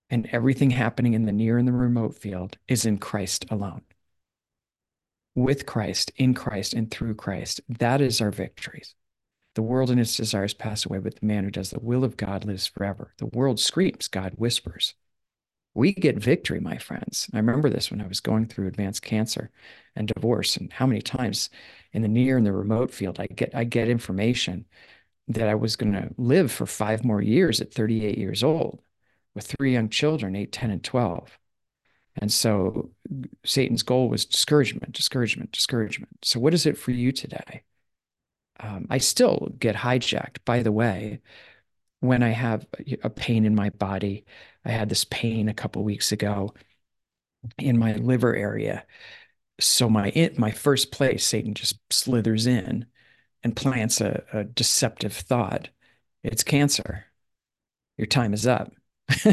and 0.08 0.28
everything 0.30 0.70
happening 0.70 1.14
in 1.14 1.24
the 1.24 1.32
near 1.32 1.58
and 1.58 1.66
the 1.66 1.72
remote 1.72 2.14
field 2.14 2.56
is 2.68 2.86
in 2.86 2.98
Christ 2.98 3.46
alone. 3.50 3.82
With 5.34 5.66
Christ, 5.66 6.12
in 6.14 6.34
Christ, 6.34 6.72
and 6.72 6.88
through 6.88 7.16
Christ, 7.16 7.60
that 7.68 8.00
is 8.00 8.20
our 8.20 8.30
victories. 8.30 8.94
The 9.56 9.62
world 9.62 9.90
and 9.90 9.98
its 9.98 10.16
desires 10.16 10.54
pass 10.54 10.86
away, 10.86 10.98
but 10.98 11.18
the 11.18 11.26
man 11.26 11.42
who 11.42 11.50
does 11.50 11.70
the 11.70 11.80
will 11.80 12.04
of 12.04 12.16
God 12.16 12.44
lives 12.44 12.68
forever. 12.68 13.12
The 13.18 13.26
world 13.26 13.58
screams, 13.58 14.06
God 14.06 14.34
whispers. 14.36 14.94
We 15.74 15.92
get 15.92 16.16
victory, 16.18 16.60
my 16.60 16.78
friends. 16.78 17.28
I 17.32 17.38
remember 17.38 17.68
this 17.68 17.90
when 17.90 18.00
I 18.00 18.06
was 18.06 18.20
going 18.20 18.46
through 18.46 18.68
advanced 18.68 19.02
cancer 19.02 19.50
and 19.96 20.08
divorce, 20.08 20.56
and 20.56 20.72
how 20.72 20.86
many 20.86 21.02
times 21.02 21.50
in 21.92 22.02
the 22.02 22.08
near 22.08 22.36
and 22.36 22.46
the 22.46 22.52
remote 22.52 22.92
field 22.92 23.18
I 23.20 23.26
get 23.26 23.54
I 23.54 23.64
get 23.64 23.88
information 23.88 24.66
that 25.28 25.48
I 25.48 25.54
was 25.54 25.76
going 25.76 25.92
to 25.92 26.10
live 26.18 26.52
for 26.52 26.66
five 26.66 27.04
more 27.04 27.22
years 27.22 27.60
at 27.60 27.72
38 27.74 28.18
years 28.18 28.42
old 28.42 28.82
with 29.34 29.46
three 29.46 29.72
young 29.72 29.88
children, 29.88 30.36
8, 30.36 30.52
10, 30.52 30.70
and 30.70 30.84
12. 30.84 31.38
And 32.16 32.32
so 32.32 32.92
Satan's 33.44 33.82
goal 33.82 34.08
was 34.08 34.24
discouragement, 34.26 34.92
discouragement, 34.94 35.52
discouragement. 35.52 36.18
So, 36.24 36.40
what 36.40 36.54
is 36.54 36.66
it 36.66 36.78
for 36.78 36.92
you 36.92 37.12
today? 37.12 37.62
um, 38.60 38.86
I 38.90 38.98
still 38.98 39.52
get 39.58 39.76
hijacked. 39.76 40.38
By 40.44 40.62
the 40.62 40.72
way, 40.72 41.20
when 42.04 42.22
I 42.22 42.30
have 42.30 42.66
a 43.02 43.10
pain 43.10 43.44
in 43.44 43.54
my 43.54 43.70
body, 43.70 44.24
I 44.64 44.70
had 44.70 44.88
this 44.88 45.04
pain 45.04 45.48
a 45.48 45.54
couple 45.54 45.82
weeks 45.84 46.12
ago 46.12 46.54
in 47.58 47.78
my 47.78 47.94
liver 47.94 48.34
area. 48.34 48.84
So 49.60 49.88
my 49.88 50.30
my 50.36 50.50
first 50.50 50.92
place, 50.92 51.26
Satan 51.26 51.54
just 51.54 51.78
slithers 51.90 52.46
in 52.46 52.86
and 53.42 53.56
plants 53.56 54.00
a, 54.00 54.24
a 54.32 54.44
deceptive 54.44 55.12
thought. 55.14 55.68
It's 56.22 56.42
cancer. 56.44 57.06
Your 57.96 58.06
time 58.06 58.34
is 58.34 58.46
up. 58.46 58.72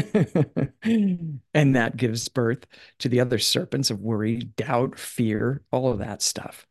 and 0.82 1.40
that 1.54 1.96
gives 1.96 2.28
birth 2.28 2.66
to 2.98 3.08
the 3.08 3.20
other 3.20 3.38
serpents 3.38 3.90
of 3.90 4.00
worry, 4.00 4.36
doubt, 4.36 4.98
fear, 4.98 5.62
all 5.70 5.90
of 5.90 5.98
that 5.98 6.22
stuff 6.22 6.66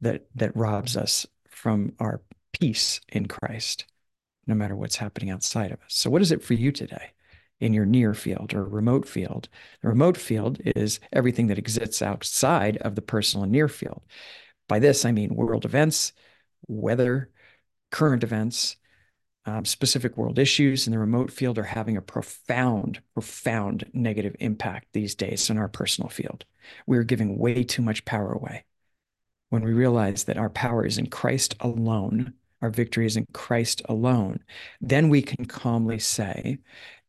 that 0.00 0.26
that 0.34 0.56
robs 0.56 0.96
us 0.96 1.26
from 1.48 1.94
our 2.00 2.22
peace 2.52 3.00
in 3.08 3.26
Christ, 3.26 3.86
no 4.50 4.54
matter 4.54 4.76
what's 4.76 4.96
happening 4.96 5.30
outside 5.30 5.72
of 5.72 5.80
us. 5.80 5.94
So, 5.94 6.10
what 6.10 6.22
is 6.22 6.32
it 6.32 6.42
for 6.42 6.54
you 6.54 6.72
today 6.72 7.12
in 7.60 7.72
your 7.72 7.86
near 7.86 8.12
field 8.14 8.52
or 8.52 8.64
remote 8.64 9.08
field? 9.08 9.48
The 9.82 9.88
remote 9.88 10.16
field 10.16 10.58
is 10.64 11.00
everything 11.12 11.46
that 11.46 11.58
exists 11.58 12.02
outside 12.02 12.76
of 12.78 12.94
the 12.94 13.02
personal 13.02 13.44
and 13.44 13.52
near 13.52 13.68
field. 13.68 14.02
By 14.68 14.78
this, 14.78 15.04
I 15.04 15.12
mean 15.12 15.34
world 15.34 15.64
events, 15.64 16.12
weather, 16.66 17.30
current 17.90 18.22
events, 18.22 18.76
um, 19.46 19.64
specific 19.64 20.16
world 20.16 20.38
issues 20.38 20.86
in 20.86 20.92
the 20.92 20.98
remote 20.98 21.32
field 21.32 21.58
are 21.58 21.62
having 21.62 21.96
a 21.96 22.02
profound, 22.02 23.00
profound 23.14 23.88
negative 23.92 24.36
impact 24.38 24.88
these 24.92 25.14
days 25.14 25.48
in 25.48 25.56
our 25.56 25.68
personal 25.68 26.10
field. 26.10 26.44
We're 26.86 27.04
giving 27.04 27.38
way 27.38 27.64
too 27.64 27.82
much 27.82 28.04
power 28.04 28.32
away 28.32 28.64
when 29.48 29.64
we 29.64 29.72
realize 29.72 30.24
that 30.24 30.38
our 30.38 30.50
power 30.50 30.86
is 30.86 30.98
in 30.98 31.06
Christ 31.08 31.56
alone, 31.60 32.34
our 32.62 32.70
victory 32.70 33.06
is 33.06 33.16
in 33.16 33.26
Christ 33.32 33.82
alone, 33.88 34.40
then 34.80 35.08
we 35.08 35.22
can 35.22 35.44
calmly 35.46 35.98
say, 35.98 36.58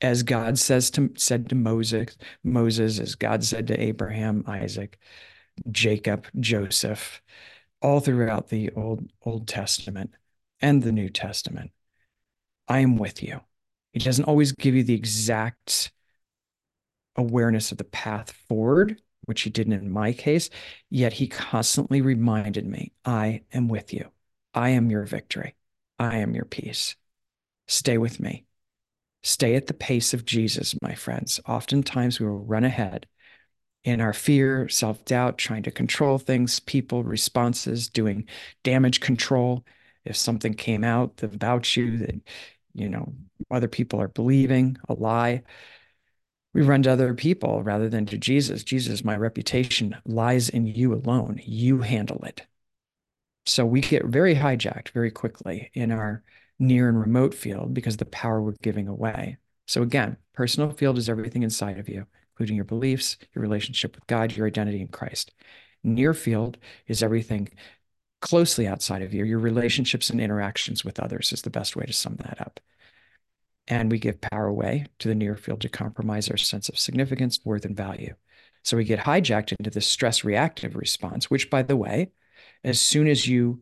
as 0.02 0.24
God 0.24 0.58
says 0.58 0.90
to 0.92 1.12
said 1.16 1.50
to 1.50 1.56
Moses, 1.56 2.18
Moses, 2.44 3.00
as 3.00 3.16
God 3.16 3.44
said 3.44 3.68
to 3.68 3.80
Abraham, 3.80 4.44
Isaac, 4.48 4.98
Jacob, 5.70 6.28
Joseph, 6.40 7.22
all 7.82 8.00
throughout 8.00 8.50
the 8.50 8.72
Old 8.72 9.10
Old 9.26 9.48
Testament 9.48 10.12
and 10.62 10.84
the 10.84 10.92
New 10.92 11.10
Testament, 11.10 11.72
I 12.68 12.80
am 12.80 12.98
with 12.98 13.22
you. 13.22 13.42
He 13.94 14.00
doesn't 14.00 14.26
always 14.26 14.54
give 14.54 14.76
you 14.76 14.84
the 14.84 14.96
exact 14.96 15.92
awareness 17.16 17.72
of 17.72 17.78
the 17.78 17.84
path 17.84 18.32
forward, 18.48 19.02
which 19.26 19.42
he 19.42 19.50
didn't 19.50 19.74
in 19.74 19.92
my 19.92 20.14
case, 20.14 20.50
yet 20.90 21.14
he 21.14 21.28
constantly 21.28 22.02
reminded 22.02 22.66
me, 22.66 22.94
I 23.06 23.42
am 23.54 23.68
with 23.68 23.94
you. 23.94 24.10
I 24.54 24.70
am 24.70 24.90
your 24.90 25.06
victory. 25.06 25.56
I 26.00 26.18
am 26.18 26.36
your 26.36 26.46
peace. 26.46 26.96
Stay 27.68 27.98
with 27.98 28.20
me. 28.20 28.46
Stay 29.24 29.56
at 29.56 29.68
the 29.68 29.74
pace 29.74 30.14
of 30.14 30.26
Jesus, 30.26 30.76
my 30.82 30.96
friends. 30.96 31.40
Oftentimes 31.48 32.20
we 32.20 32.26
will 32.26 32.44
run 32.44 32.64
ahead 32.64 33.06
in 33.84 34.02
our 34.02 34.14
fear, 34.14 34.68
self 34.70 35.06
doubt, 35.06 35.38
trying 35.38 35.64
to 35.64 35.72
control 35.72 36.18
things, 36.18 36.60
people, 36.60 37.04
responses, 37.04 37.90
doing 37.90 38.28
damage 38.64 39.00
control. 39.00 39.64
If 40.06 40.16
something 40.16 40.54
came 40.54 40.84
out 40.84 41.22
about 41.24 41.76
you 41.76 41.98
that, 42.00 42.16
you 42.74 42.90
know, 42.90 43.14
other 43.52 43.68
people 43.68 44.02
are 44.02 44.08
believing 44.08 44.78
a 44.90 44.94
lie, 44.94 45.44
we 46.54 46.64
run 46.64 46.84
to 46.84 46.92
other 46.92 47.14
people 47.14 47.64
rather 47.64 47.90
than 47.90 48.06
to 48.08 48.18
Jesus. 48.18 48.64
Jesus, 48.64 49.04
my 49.04 49.16
reputation 49.16 49.96
lies 50.06 50.50
in 50.50 50.66
you 50.66 50.94
alone. 50.94 51.40
You 51.44 51.82
handle 51.82 52.24
it. 52.26 52.46
So 53.46 53.66
we 53.66 53.82
get 53.82 54.06
very 54.06 54.36
hijacked 54.36 54.90
very 54.90 55.12
quickly 55.12 55.72
in 55.74 55.92
our 55.92 56.24
near 56.60 56.88
and 56.88 57.00
remote 57.00 57.34
field 57.34 57.74
because 57.74 57.98
the 57.98 58.06
power 58.06 58.42
we're 58.42 58.54
giving 58.62 58.88
away. 58.88 59.38
So 59.68 59.82
again, 59.82 60.18
personal 60.34 60.72
field 60.72 60.98
is 60.98 61.10
everything 61.10 61.44
inside 61.44 61.80
of 61.80 61.90
you, 61.90 62.06
including 62.34 62.56
your 62.56 62.66
beliefs, 62.66 63.18
your 63.34 63.42
relationship 63.42 63.96
with 63.96 64.06
God, 64.08 64.36
your 64.36 64.48
identity 64.48 64.82
in 64.82 64.90
Christ. 64.90 65.34
Near 65.84 66.14
field 66.14 66.58
is 66.88 67.02
everything 67.02 67.50
closely 68.22 68.68
outside 68.68 69.02
of 69.02 69.14
you, 69.14 69.26
your 69.26 69.40
relationships 69.40 70.10
and 70.10 70.22
interactions 70.22 70.86
with 70.86 71.00
others 71.00 71.34
is 71.34 71.42
the 71.42 71.50
best 71.50 71.76
way 71.76 71.86
to 71.86 71.94
sum 71.94 72.16
that 72.18 72.40
up. 72.40 72.60
And 73.68 73.92
we 73.92 74.00
give 74.00 74.22
power 74.22 74.46
away 74.46 74.86
to 75.00 75.08
the 75.08 75.16
near 75.16 75.36
field 75.36 75.62
to 75.62 75.70
compromise 75.70 76.30
our 76.30 76.38
sense 76.38 76.70
of 76.70 76.78
significance, 76.78 77.40
worth, 77.44 77.66
and 77.66 77.76
value. 77.76 78.14
So 78.64 78.78
we 78.78 78.84
get 78.84 79.00
hijacked 79.00 79.54
into 79.58 79.72
this 79.72 79.88
stress 79.88 80.24
reactive 80.24 80.76
response, 80.76 81.32
which, 81.32 81.50
by 81.50 81.64
the 81.64 81.78
way, 81.78 82.12
as 82.64 82.80
soon 82.80 83.08
as 83.08 83.28
you 83.28 83.62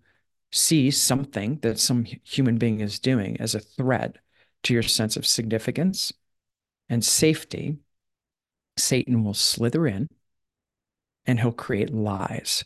see 0.51 0.91
something 0.91 1.59
that 1.61 1.79
some 1.79 2.05
human 2.23 2.57
being 2.57 2.79
is 2.79 2.99
doing 2.99 3.39
as 3.39 3.55
a 3.55 3.59
threat 3.59 4.17
to 4.63 4.73
your 4.73 4.83
sense 4.83 5.15
of 5.15 5.25
significance 5.25 6.11
and 6.89 7.03
safety, 7.05 7.77
Satan 8.77 9.23
will 9.23 9.33
slither 9.33 9.87
in 9.87 10.09
and 11.25 11.39
he'll 11.39 11.51
create 11.51 11.93
lies. 11.93 12.65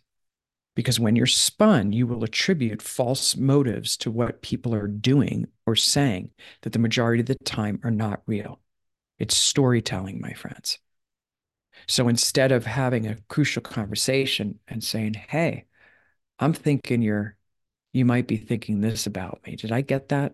Because 0.75 0.99
when 0.99 1.15
you're 1.15 1.27
spun, 1.27 1.91
you 1.91 2.07
will 2.07 2.23
attribute 2.23 2.81
false 2.81 3.35
motives 3.35 3.95
to 3.97 4.09
what 4.09 4.41
people 4.41 4.73
are 4.73 4.87
doing 4.87 5.47
or 5.67 5.75
saying 5.75 6.31
that 6.61 6.73
the 6.73 6.79
majority 6.79 7.21
of 7.21 7.27
the 7.27 7.35
time 7.35 7.79
are 7.83 7.91
not 7.91 8.23
real. 8.25 8.59
It's 9.19 9.37
storytelling, 9.37 10.19
my 10.19 10.33
friends. 10.33 10.79
So 11.87 12.07
instead 12.07 12.51
of 12.51 12.65
having 12.65 13.05
a 13.05 13.17
crucial 13.27 13.61
conversation 13.61 14.59
and 14.67 14.83
saying, 14.83 15.13
Hey, 15.13 15.65
I'm 16.39 16.53
thinking 16.53 17.01
you're, 17.01 17.35
you 17.93 18.05
might 18.05 18.27
be 18.27 18.37
thinking 18.37 18.81
this 18.81 19.05
about 19.05 19.41
me. 19.45 19.55
Did 19.55 19.71
I 19.71 19.81
get 19.81 20.09
that? 20.09 20.33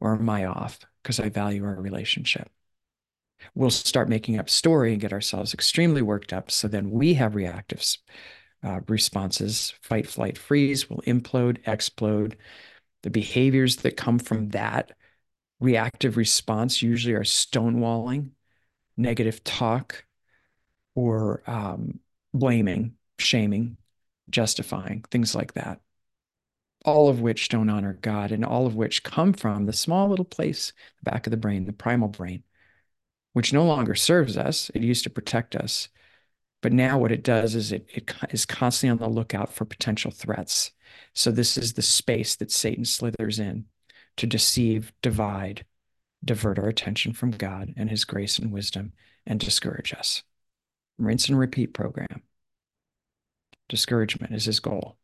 Or 0.00 0.14
am 0.14 0.28
I 0.30 0.44
off? 0.44 0.78
Because 1.02 1.18
I 1.18 1.28
value 1.28 1.64
our 1.64 1.74
relationship. 1.74 2.50
We'll 3.54 3.70
start 3.70 4.08
making 4.08 4.38
up 4.38 4.50
story 4.50 4.92
and 4.92 5.00
get 5.00 5.12
ourselves 5.12 5.54
extremely 5.54 6.02
worked 6.02 6.32
up. 6.32 6.50
So 6.50 6.68
then 6.68 6.90
we 6.90 7.14
have 7.14 7.34
reactive 7.34 7.84
uh, 8.62 8.80
responses, 8.88 9.74
fight, 9.82 10.06
flight, 10.06 10.36
freeze, 10.36 10.90
will 10.90 11.02
implode, 11.02 11.58
explode. 11.66 12.36
The 13.02 13.10
behaviors 13.10 13.76
that 13.76 13.96
come 13.96 14.18
from 14.18 14.50
that 14.50 14.92
reactive 15.60 16.16
response 16.16 16.82
usually 16.82 17.14
are 17.14 17.22
stonewalling, 17.22 18.30
negative 18.96 19.42
talk, 19.44 20.04
or 20.94 21.42
um, 21.46 22.00
blaming, 22.34 22.94
shaming, 23.18 23.76
justifying, 24.30 25.04
things 25.10 25.34
like 25.34 25.54
that. 25.54 25.80
All 26.84 27.08
of 27.08 27.20
which 27.20 27.48
don't 27.48 27.70
honor 27.70 27.98
God, 28.00 28.32
and 28.32 28.44
all 28.44 28.66
of 28.66 28.74
which 28.74 29.02
come 29.02 29.32
from 29.32 29.66
the 29.66 29.72
small 29.72 30.08
little 30.08 30.24
place, 30.24 30.72
the 31.02 31.10
back 31.10 31.26
of 31.26 31.30
the 31.30 31.36
brain, 31.36 31.66
the 31.66 31.72
primal 31.72 32.08
brain, 32.08 32.44
which 33.32 33.52
no 33.52 33.64
longer 33.64 33.94
serves 33.94 34.36
us. 34.36 34.70
It 34.74 34.82
used 34.82 35.04
to 35.04 35.10
protect 35.10 35.56
us. 35.56 35.88
But 36.60 36.72
now 36.72 36.98
what 36.98 37.12
it 37.12 37.22
does 37.22 37.54
is 37.54 37.72
it, 37.72 37.86
it 37.92 38.10
is 38.30 38.46
constantly 38.46 38.90
on 38.90 38.98
the 38.98 39.14
lookout 39.14 39.52
for 39.52 39.64
potential 39.64 40.10
threats. 40.10 40.72
So 41.14 41.30
this 41.30 41.56
is 41.56 41.74
the 41.74 41.82
space 41.82 42.36
that 42.36 42.50
Satan 42.50 42.84
slithers 42.84 43.38
in 43.38 43.66
to 44.16 44.26
deceive, 44.26 44.92
divide, 45.02 45.64
divert 46.24 46.58
our 46.58 46.68
attention 46.68 47.12
from 47.12 47.30
God 47.30 47.74
and 47.76 47.90
his 47.90 48.04
grace 48.04 48.38
and 48.38 48.52
wisdom 48.52 48.92
and 49.26 49.38
discourage 49.38 49.94
us 49.94 50.22
rinse 50.98 51.28
and 51.28 51.38
repeat 51.38 51.72
program. 51.72 52.22
Discouragement 53.68 54.34
is 54.34 54.46
his 54.46 54.60
goal. 54.60 54.96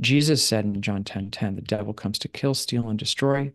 Jesus 0.00 0.46
said 0.46 0.64
in 0.64 0.82
John 0.82 1.04
10 1.04 1.30
10, 1.30 1.56
the 1.56 1.62
devil 1.62 1.94
comes 1.94 2.18
to 2.20 2.28
kill, 2.28 2.54
steal, 2.54 2.88
and 2.88 2.98
destroy. 2.98 3.52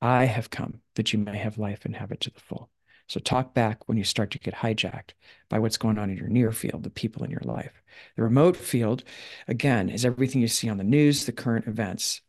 I 0.00 0.24
have 0.24 0.50
come 0.50 0.80
that 0.96 1.12
you 1.12 1.18
may 1.18 1.38
have 1.38 1.58
life 1.58 1.84
and 1.84 1.96
have 1.96 2.10
it 2.10 2.20
to 2.22 2.30
the 2.30 2.40
full. 2.40 2.70
So 3.06 3.20
talk 3.20 3.54
back 3.54 3.88
when 3.88 3.98
you 3.98 4.04
start 4.04 4.30
to 4.32 4.38
get 4.38 4.54
hijacked 4.54 5.10
by 5.48 5.58
what's 5.58 5.76
going 5.76 5.98
on 5.98 6.10
in 6.10 6.16
your 6.16 6.28
near 6.28 6.50
field, 6.50 6.82
the 6.82 6.90
people 6.90 7.24
in 7.24 7.30
your 7.30 7.42
life. 7.44 7.82
The 8.16 8.22
remote 8.22 8.56
field, 8.56 9.04
again, 9.46 9.88
is 9.88 10.04
everything 10.04 10.40
you 10.40 10.48
see 10.48 10.68
on 10.68 10.78
the 10.78 10.84
news, 10.84 11.26
the 11.26 11.32
current 11.32 11.66
events. 11.66 12.22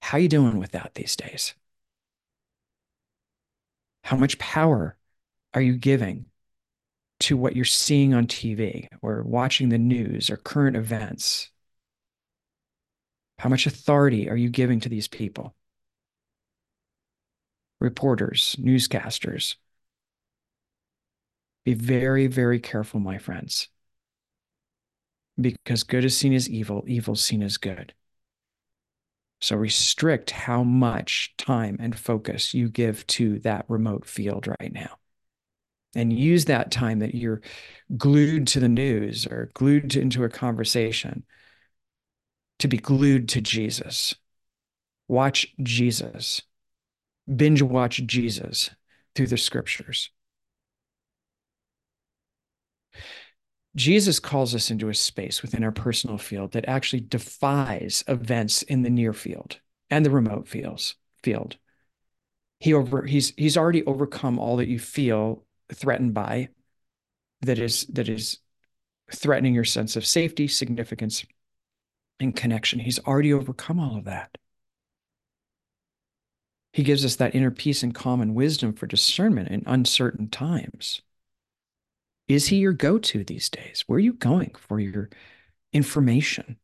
How 0.00 0.18
are 0.18 0.20
you 0.20 0.28
doing 0.28 0.58
with 0.58 0.72
that 0.72 0.92
these 0.94 1.16
days? 1.16 1.54
How 4.04 4.16
much 4.16 4.38
power 4.38 4.96
are 5.54 5.60
you 5.60 5.76
giving 5.76 6.26
to 7.22 7.36
what 7.36 7.56
you're 7.56 7.64
seeing 7.64 8.14
on 8.14 8.26
TV 8.26 8.88
or 9.00 9.22
watching 9.22 9.68
the 9.68 9.78
news 9.78 10.30
or 10.30 10.36
current 10.36 10.76
events? 10.76 11.50
How 13.38 13.48
much 13.48 13.66
authority 13.66 14.28
are 14.28 14.36
you 14.36 14.48
giving 14.48 14.80
to 14.80 14.88
these 14.88 15.08
people? 15.08 15.54
Reporters, 17.80 18.56
newscasters. 18.60 19.56
Be 21.64 21.74
very, 21.74 22.26
very 22.26 22.60
careful, 22.60 23.00
my 23.00 23.18
friends, 23.18 23.68
because 25.40 25.82
good 25.82 26.04
is 26.04 26.16
seen 26.16 26.32
as 26.34 26.48
evil, 26.48 26.84
evil 26.86 27.14
is 27.14 27.24
seen 27.24 27.42
as 27.42 27.56
good. 27.56 27.94
So 29.40 29.56
restrict 29.56 30.30
how 30.30 30.62
much 30.62 31.34
time 31.36 31.76
and 31.80 31.98
focus 31.98 32.54
you 32.54 32.68
give 32.68 33.04
to 33.08 33.40
that 33.40 33.64
remote 33.68 34.06
field 34.06 34.46
right 34.46 34.72
now 34.72 34.98
and 35.94 36.12
use 36.12 36.46
that 36.46 36.70
time 36.70 37.00
that 37.00 37.14
you're 37.14 37.42
glued 37.96 38.46
to 38.48 38.60
the 38.60 38.68
news 38.68 39.26
or 39.26 39.50
glued 39.54 39.90
to, 39.90 40.00
into 40.00 40.24
a 40.24 40.28
conversation 40.28 41.24
to 42.58 42.68
be 42.68 42.78
glued 42.78 43.28
to 43.30 43.40
Jesus. 43.40 44.14
Watch 45.08 45.54
Jesus, 45.62 46.42
binge 47.34 47.60
watch 47.60 48.06
Jesus 48.06 48.70
through 49.14 49.26
the 49.26 49.36
scriptures. 49.36 50.10
Jesus 53.74 54.20
calls 54.20 54.54
us 54.54 54.70
into 54.70 54.90
a 54.90 54.94
space 54.94 55.40
within 55.40 55.64
our 55.64 55.72
personal 55.72 56.18
field 56.18 56.52
that 56.52 56.68
actually 56.68 57.00
defies 57.00 58.04
events 58.06 58.62
in 58.62 58.82
the 58.82 58.90
near 58.90 59.12
field 59.12 59.60
and 59.90 60.04
the 60.04 60.10
remote 60.10 60.46
fields 60.46 60.94
field. 61.22 61.56
He 62.58 62.74
over 62.74 63.04
he's 63.04 63.32
he's 63.36 63.56
already 63.56 63.84
overcome 63.86 64.38
all 64.38 64.58
that 64.58 64.68
you 64.68 64.78
feel 64.78 65.44
threatened 65.74 66.14
by 66.14 66.48
that 67.42 67.58
is 67.58 67.86
that 67.86 68.08
is 68.08 68.38
threatening 69.12 69.54
your 69.54 69.64
sense 69.64 69.96
of 69.96 70.06
safety, 70.06 70.48
significance, 70.48 71.24
and 72.20 72.34
connection. 72.34 72.78
He's 72.78 72.98
already 73.00 73.32
overcome 73.32 73.78
all 73.80 73.98
of 73.98 74.04
that. 74.04 74.36
He 76.72 76.82
gives 76.82 77.04
us 77.04 77.16
that 77.16 77.34
inner 77.34 77.50
peace 77.50 77.82
and 77.82 77.94
calm 77.94 78.20
and 78.20 78.34
wisdom 78.34 78.72
for 78.72 78.86
discernment 78.86 79.50
in 79.50 79.62
uncertain 79.66 80.28
times. 80.28 81.02
Is 82.28 82.48
he 82.48 82.56
your 82.56 82.72
go 82.72 82.98
to 82.98 83.24
these 83.24 83.50
days? 83.50 83.84
Where 83.86 83.98
are 83.98 84.00
you 84.00 84.14
going 84.14 84.54
for 84.56 84.80
your 84.80 85.10
information? 85.72 86.56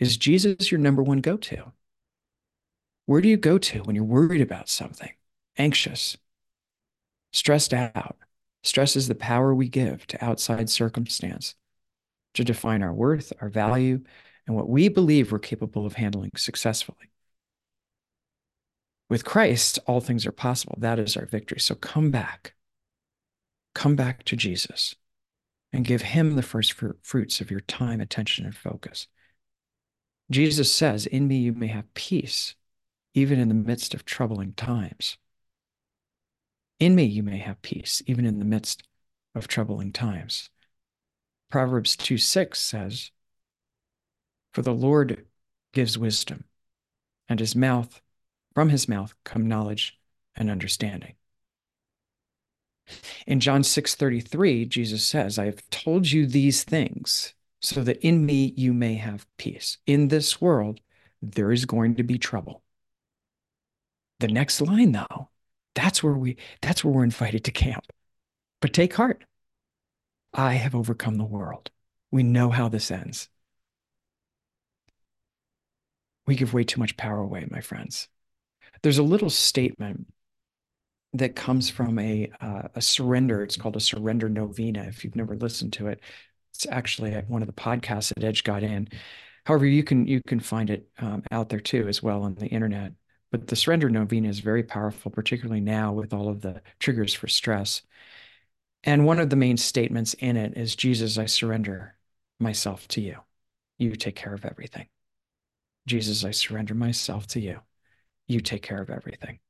Is 0.00 0.16
Jesus 0.16 0.72
your 0.72 0.80
number 0.80 1.02
one 1.02 1.18
go 1.18 1.36
to? 1.36 1.72
Where 3.06 3.20
do 3.20 3.28
you 3.28 3.36
go 3.36 3.58
to 3.58 3.82
when 3.82 3.94
you're 3.94 4.04
worried 4.04 4.40
about 4.40 4.68
something, 4.68 5.12
anxious, 5.56 6.16
stressed 7.34 7.74
out. 7.74 8.16
Stress 8.62 8.96
is 8.96 9.08
the 9.08 9.14
power 9.14 9.54
we 9.54 9.68
give 9.68 10.06
to 10.06 10.24
outside 10.24 10.70
circumstance 10.70 11.54
to 12.32 12.44
define 12.44 12.82
our 12.82 12.92
worth, 12.92 13.32
our 13.40 13.48
value, 13.48 14.00
and 14.46 14.56
what 14.56 14.68
we 14.68 14.88
believe 14.88 15.30
we're 15.30 15.38
capable 15.38 15.84
of 15.84 15.94
handling 15.94 16.30
successfully. 16.36 17.10
With 19.10 19.24
Christ, 19.24 19.78
all 19.86 20.00
things 20.00 20.24
are 20.26 20.32
possible. 20.32 20.76
That 20.80 20.98
is 20.98 21.16
our 21.16 21.26
victory. 21.26 21.60
So 21.60 21.74
come 21.74 22.10
back. 22.10 22.54
Come 23.74 23.96
back 23.96 24.24
to 24.24 24.36
Jesus 24.36 24.94
and 25.72 25.84
give 25.84 26.02
him 26.02 26.36
the 26.36 26.42
first 26.42 26.74
fruits 27.02 27.40
of 27.40 27.50
your 27.50 27.60
time, 27.60 28.00
attention, 28.00 28.44
and 28.44 28.56
focus. 28.56 29.08
Jesus 30.30 30.72
says, 30.72 31.06
In 31.06 31.28
me 31.28 31.38
you 31.38 31.52
may 31.52 31.66
have 31.66 31.92
peace, 31.94 32.54
even 33.12 33.38
in 33.38 33.48
the 33.48 33.54
midst 33.54 33.92
of 33.92 34.04
troubling 34.04 34.52
times. 34.52 35.18
In 36.78 36.94
me 36.94 37.04
you 37.04 37.22
may 37.22 37.38
have 37.38 37.62
peace, 37.62 38.02
even 38.06 38.24
in 38.26 38.38
the 38.38 38.44
midst 38.44 38.82
of 39.34 39.48
troubling 39.48 39.92
times. 39.92 40.50
Proverbs 41.50 41.96
2 41.96 42.18
6 42.18 42.58
says, 42.58 43.10
For 44.52 44.62
the 44.62 44.74
Lord 44.74 45.26
gives 45.72 45.98
wisdom, 45.98 46.44
and 47.28 47.40
his 47.40 47.54
mouth, 47.54 48.00
from 48.54 48.70
his 48.70 48.88
mouth 48.88 49.14
come 49.24 49.46
knowledge 49.46 49.98
and 50.36 50.50
understanding. 50.50 51.14
In 53.26 53.40
John 53.40 53.62
6:33, 53.62 54.68
Jesus 54.68 55.06
says, 55.06 55.38
I 55.38 55.46
have 55.46 55.68
told 55.70 56.10
you 56.10 56.26
these 56.26 56.64
things 56.64 57.34
so 57.60 57.82
that 57.82 58.04
in 58.06 58.26
me 58.26 58.52
you 58.56 58.74
may 58.74 58.94
have 58.94 59.26
peace. 59.38 59.78
In 59.86 60.08
this 60.08 60.40
world, 60.40 60.80
there 61.22 61.50
is 61.50 61.64
going 61.64 61.94
to 61.96 62.02
be 62.02 62.18
trouble. 62.18 62.62
The 64.20 64.28
next 64.28 64.60
line, 64.60 64.92
though, 64.92 65.30
that's 65.74 66.02
where 66.02 66.14
we 66.14 66.36
that's 66.62 66.84
where 66.84 66.92
we're 66.94 67.04
invited 67.04 67.44
to 67.44 67.50
camp. 67.52 67.86
But 68.60 68.72
take 68.72 68.94
heart. 68.94 69.24
I 70.34 70.54
have 70.54 70.74
overcome 70.74 71.16
the 71.16 71.24
world. 71.24 71.70
We 72.10 72.22
know 72.22 72.50
how 72.50 72.68
this 72.68 72.90
ends. 72.90 73.28
we 76.26 76.36
give 76.36 76.54
way 76.54 76.64
too 76.64 76.80
much 76.80 76.96
power 76.96 77.18
away, 77.18 77.46
my 77.50 77.60
friends. 77.60 78.08
There's 78.82 78.98
a 78.98 79.02
little 79.02 79.30
statement 79.30 80.06
that 81.12 81.36
comes 81.36 81.70
from 81.70 81.98
a 81.98 82.30
uh, 82.40 82.68
a 82.74 82.80
surrender. 82.80 83.42
It's 83.42 83.56
called 83.56 83.76
a 83.76 83.80
surrender 83.80 84.28
novena. 84.28 84.84
If 84.84 85.04
you've 85.04 85.16
never 85.16 85.36
listened 85.36 85.72
to 85.74 85.88
it, 85.88 86.00
it's 86.54 86.66
actually 86.66 87.12
one 87.28 87.42
of 87.42 87.46
the 87.46 87.54
podcasts 87.54 88.12
that 88.14 88.24
Edge 88.24 88.44
God 88.44 88.62
In. 88.62 88.88
However, 89.46 89.66
you 89.66 89.84
can 89.84 90.06
you 90.06 90.20
can 90.26 90.40
find 90.40 90.70
it 90.70 90.88
um, 90.98 91.22
out 91.30 91.48
there 91.50 91.60
too 91.60 91.88
as 91.88 92.02
well 92.02 92.22
on 92.22 92.34
the 92.34 92.46
internet. 92.46 92.92
But 93.34 93.48
the 93.48 93.56
surrender 93.56 93.90
novena 93.90 94.28
is 94.28 94.38
very 94.38 94.62
powerful, 94.62 95.10
particularly 95.10 95.60
now 95.60 95.92
with 95.92 96.14
all 96.14 96.28
of 96.28 96.40
the 96.40 96.62
triggers 96.78 97.14
for 97.14 97.26
stress. 97.26 97.82
And 98.84 99.04
one 99.04 99.18
of 99.18 99.28
the 99.28 99.34
main 99.34 99.56
statements 99.56 100.14
in 100.14 100.36
it 100.36 100.56
is 100.56 100.76
Jesus, 100.76 101.18
I 101.18 101.26
surrender 101.26 101.96
myself 102.38 102.86
to 102.86 103.00
you. 103.00 103.16
You 103.76 103.96
take 103.96 104.14
care 104.14 104.34
of 104.34 104.44
everything. 104.44 104.86
Jesus, 105.84 106.24
I 106.24 106.30
surrender 106.30 106.74
myself 106.74 107.26
to 107.26 107.40
you. 107.40 107.58
You 108.28 108.38
take 108.38 108.62
care 108.62 108.80
of 108.80 108.88
everything. 108.88 109.40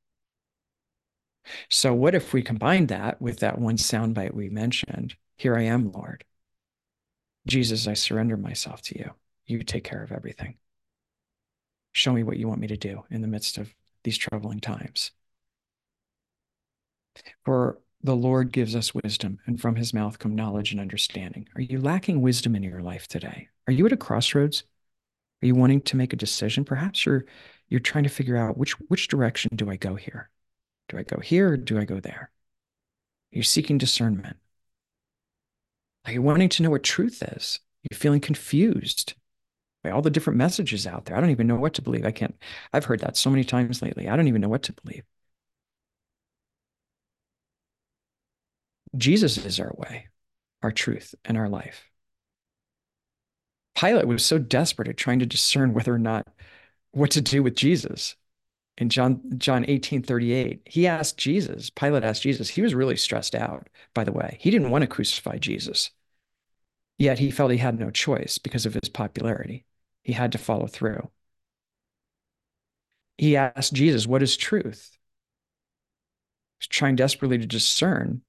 So, 1.69 1.93
what 1.93 2.15
if 2.15 2.33
we 2.33 2.41
combine 2.41 2.87
that 2.87 3.21
with 3.21 3.41
that 3.41 3.59
one 3.59 3.77
soundbite 3.77 4.33
we 4.33 4.49
mentioned? 4.49 5.15
Here 5.37 5.59
I 5.59 5.65
am, 5.65 5.93
Lord. 5.93 6.25
Jesus, 7.47 7.87
I 7.87 7.93
surrender 7.93 8.39
myself 8.39 8.81
to 8.81 8.99
you. 8.99 9.11
You 9.45 9.63
take 9.63 9.85
care 9.85 10.03
of 10.03 10.11
everything. 10.11 10.57
Show 11.95 12.13
me 12.13 12.25
what 12.25 12.37
you 12.37 12.49
want 12.49 12.61
me 12.61 12.67
to 12.67 12.77
do 12.77 13.05
in 13.09 13.23
the 13.23 13.29
midst 13.29 13.57
of 13.57 13.73
these 14.03 14.19
troubling 14.19 14.59
times. 14.59 15.13
For 17.45 17.79
the 18.03 18.17
Lord 18.17 18.53
gives 18.53 18.75
us 18.75 18.93
wisdom, 18.93 19.39
and 19.47 19.61
from 19.61 19.77
his 19.77 19.95
mouth 19.95 20.19
come 20.19 20.35
knowledge 20.35 20.73
and 20.73 20.81
understanding. 20.81 21.49
Are 21.55 21.63
you 21.63 21.81
lacking 21.81 22.21
wisdom 22.21 22.57
in 22.57 22.65
your 22.65 22.83
life 22.83 23.07
today? 23.07 23.49
Are 23.69 23.73
you 23.73 23.87
at 23.87 23.93
a 23.93 23.97
crossroads? 23.97 24.65
Are 25.43 25.47
you 25.47 25.55
wanting 25.55 25.83
to 25.83 25.97
make 25.97 26.13
a 26.13 26.17
decision? 26.17 26.65
Perhaps 26.65 27.07
you're 27.07 27.25
you're 27.69 27.81
trying 27.81 28.05
to 28.05 28.11
figure 28.11 28.37
out 28.37 28.59
which 28.59 28.73
which 28.89 29.09
direction 29.09 29.53
do 29.55 29.71
I 29.71 29.77
go 29.77 29.95
here? 29.95 30.31
Do 30.89 30.99
I 30.99 31.05
go 31.05 31.21
here 31.21 31.53
or 31.53 31.57
do 31.57 31.79
I 31.79 31.85
go 31.85 32.01
there? 32.01 32.31
You're 33.31 33.45
seeking 33.45 33.79
discernment? 33.79 34.37
Are 36.05 36.13
you 36.13 36.23
wanting 36.23 36.49
to 36.51 36.63
know 36.63 36.71
what 36.71 36.83
truth 36.83 37.23
is? 37.23 37.61
You're 37.83 37.97
you 37.97 37.99
feeling 37.99 38.21
confused 38.21 39.15
all 39.91 40.03
the 40.03 40.11
different 40.11 40.39
messages 40.39 40.87
out 40.87 41.05
there? 41.05 41.17
I 41.17 41.21
don't 41.21 41.31
even 41.31 41.47
know 41.47 41.57
what 41.57 41.75
to 41.75 41.83
believe. 41.83 42.05
I 42.05 42.11
can't, 42.13 42.37
I've 42.73 42.85
heard 42.85 43.01
that 43.01 43.17
so 43.17 43.31
many 43.31 43.45
times 43.45 43.83
lately. 43.83 44.09
I 44.09 44.17
don't 44.17 44.29
even 44.29 44.41
know 44.41 44.49
what 44.49 44.63
to 44.65 44.73
believe. 44.73 45.05
Jesus 48.97 49.37
is 49.39 49.59
our 49.61 49.73
way, 49.77 50.09
our 50.63 50.71
truth, 50.73 51.15
and 51.25 51.37
our 51.37 51.49
life. 51.49 51.91
Pilate 53.75 54.07
was 54.07 54.25
so 54.25 54.39
desperate 54.39 54.89
at 54.89 54.97
trying 54.97 55.19
to 55.19 55.27
discern 55.27 55.75
whether 55.75 55.93
or 55.93 55.99
not 55.99 56.29
what 56.93 57.11
to 57.13 57.21
do 57.21 57.43
with 57.43 57.57
Jesus. 57.57 58.15
In 58.79 58.89
John 58.89 59.21
John 59.39 59.65
18, 59.69 60.03
38, 60.03 60.63
he 60.67 60.87
asked 60.87 61.17
Jesus, 61.17 61.71
Pilate 61.71 62.05
asked 62.05 62.23
Jesus, 62.23 62.51
he 62.51 62.63
was 62.63 62.75
really 62.75 62.97
stressed 62.97 63.35
out, 63.35 63.69
by 63.95 64.05
the 64.05 64.13
way. 64.13 64.39
He 64.41 64.51
didn't 64.51 64.71
want 64.71 64.83
to 64.83 64.89
crucify 64.89 65.39
Jesus. 65.39 65.91
Yet 66.99 67.19
he 67.19 67.31
felt 67.31 67.51
he 67.53 67.59
had 67.59 67.79
no 67.79 67.91
choice 67.91 68.39
because 68.39 68.67
of 68.67 68.75
his 68.75 68.89
popularity. 68.89 69.65
He 70.05 70.13
had 70.13 70.33
to 70.33 70.39
follow 70.39 70.67
through. 70.67 71.11
He 73.19 73.37
asked 73.37 73.73
Jesus, 73.73 74.07
What 74.07 74.23
is 74.23 74.37
truth? 74.37 74.97
He's 76.61 76.69
trying 76.69 76.97
desperately 76.97 77.39
to 77.39 77.47
discern 77.47 78.23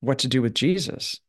what 0.00 0.20
to 0.20 0.28
do 0.28 0.42
with 0.42 0.54
Jesus 0.54 1.20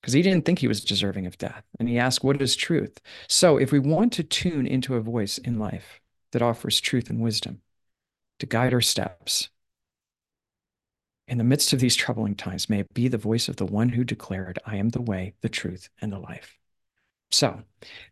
because 0.00 0.12
he 0.12 0.22
didn't 0.22 0.44
think 0.44 0.58
he 0.58 0.68
was 0.68 0.84
deserving 0.84 1.26
of 1.26 1.38
death. 1.38 1.62
And 1.78 1.88
he 1.88 1.98
asked, 1.98 2.22
What 2.22 2.40
is 2.42 2.54
truth? 2.54 3.00
So, 3.28 3.56
if 3.56 3.72
we 3.72 3.78
want 3.78 4.12
to 4.14 4.22
tune 4.22 4.66
into 4.66 4.96
a 4.96 5.00
voice 5.00 5.38
in 5.38 5.58
life 5.58 6.00
that 6.32 6.42
offers 6.42 6.80
truth 6.80 7.08
and 7.08 7.20
wisdom 7.20 7.62
to 8.40 8.46
guide 8.46 8.74
our 8.74 8.80
steps, 8.80 9.48
in 11.28 11.38
the 11.38 11.44
midst 11.44 11.72
of 11.72 11.80
these 11.80 11.96
troubling 11.96 12.34
times, 12.34 12.68
may 12.68 12.80
it 12.80 12.92
be 12.92 13.08
the 13.08 13.16
voice 13.16 13.48
of 13.48 13.56
the 13.56 13.64
one 13.64 13.88
who 13.88 14.04
declared, 14.04 14.58
I 14.66 14.76
am 14.76 14.90
the 14.90 15.00
way, 15.00 15.34
the 15.40 15.48
truth, 15.48 15.88
and 16.00 16.12
the 16.12 16.18
life. 16.18 16.58
So, 17.32 17.62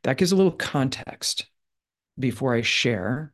that 0.02 0.16
gives 0.16 0.32
a 0.32 0.36
little 0.36 0.52
context 0.52 1.46
before 2.18 2.54
I 2.54 2.62
share 2.62 3.32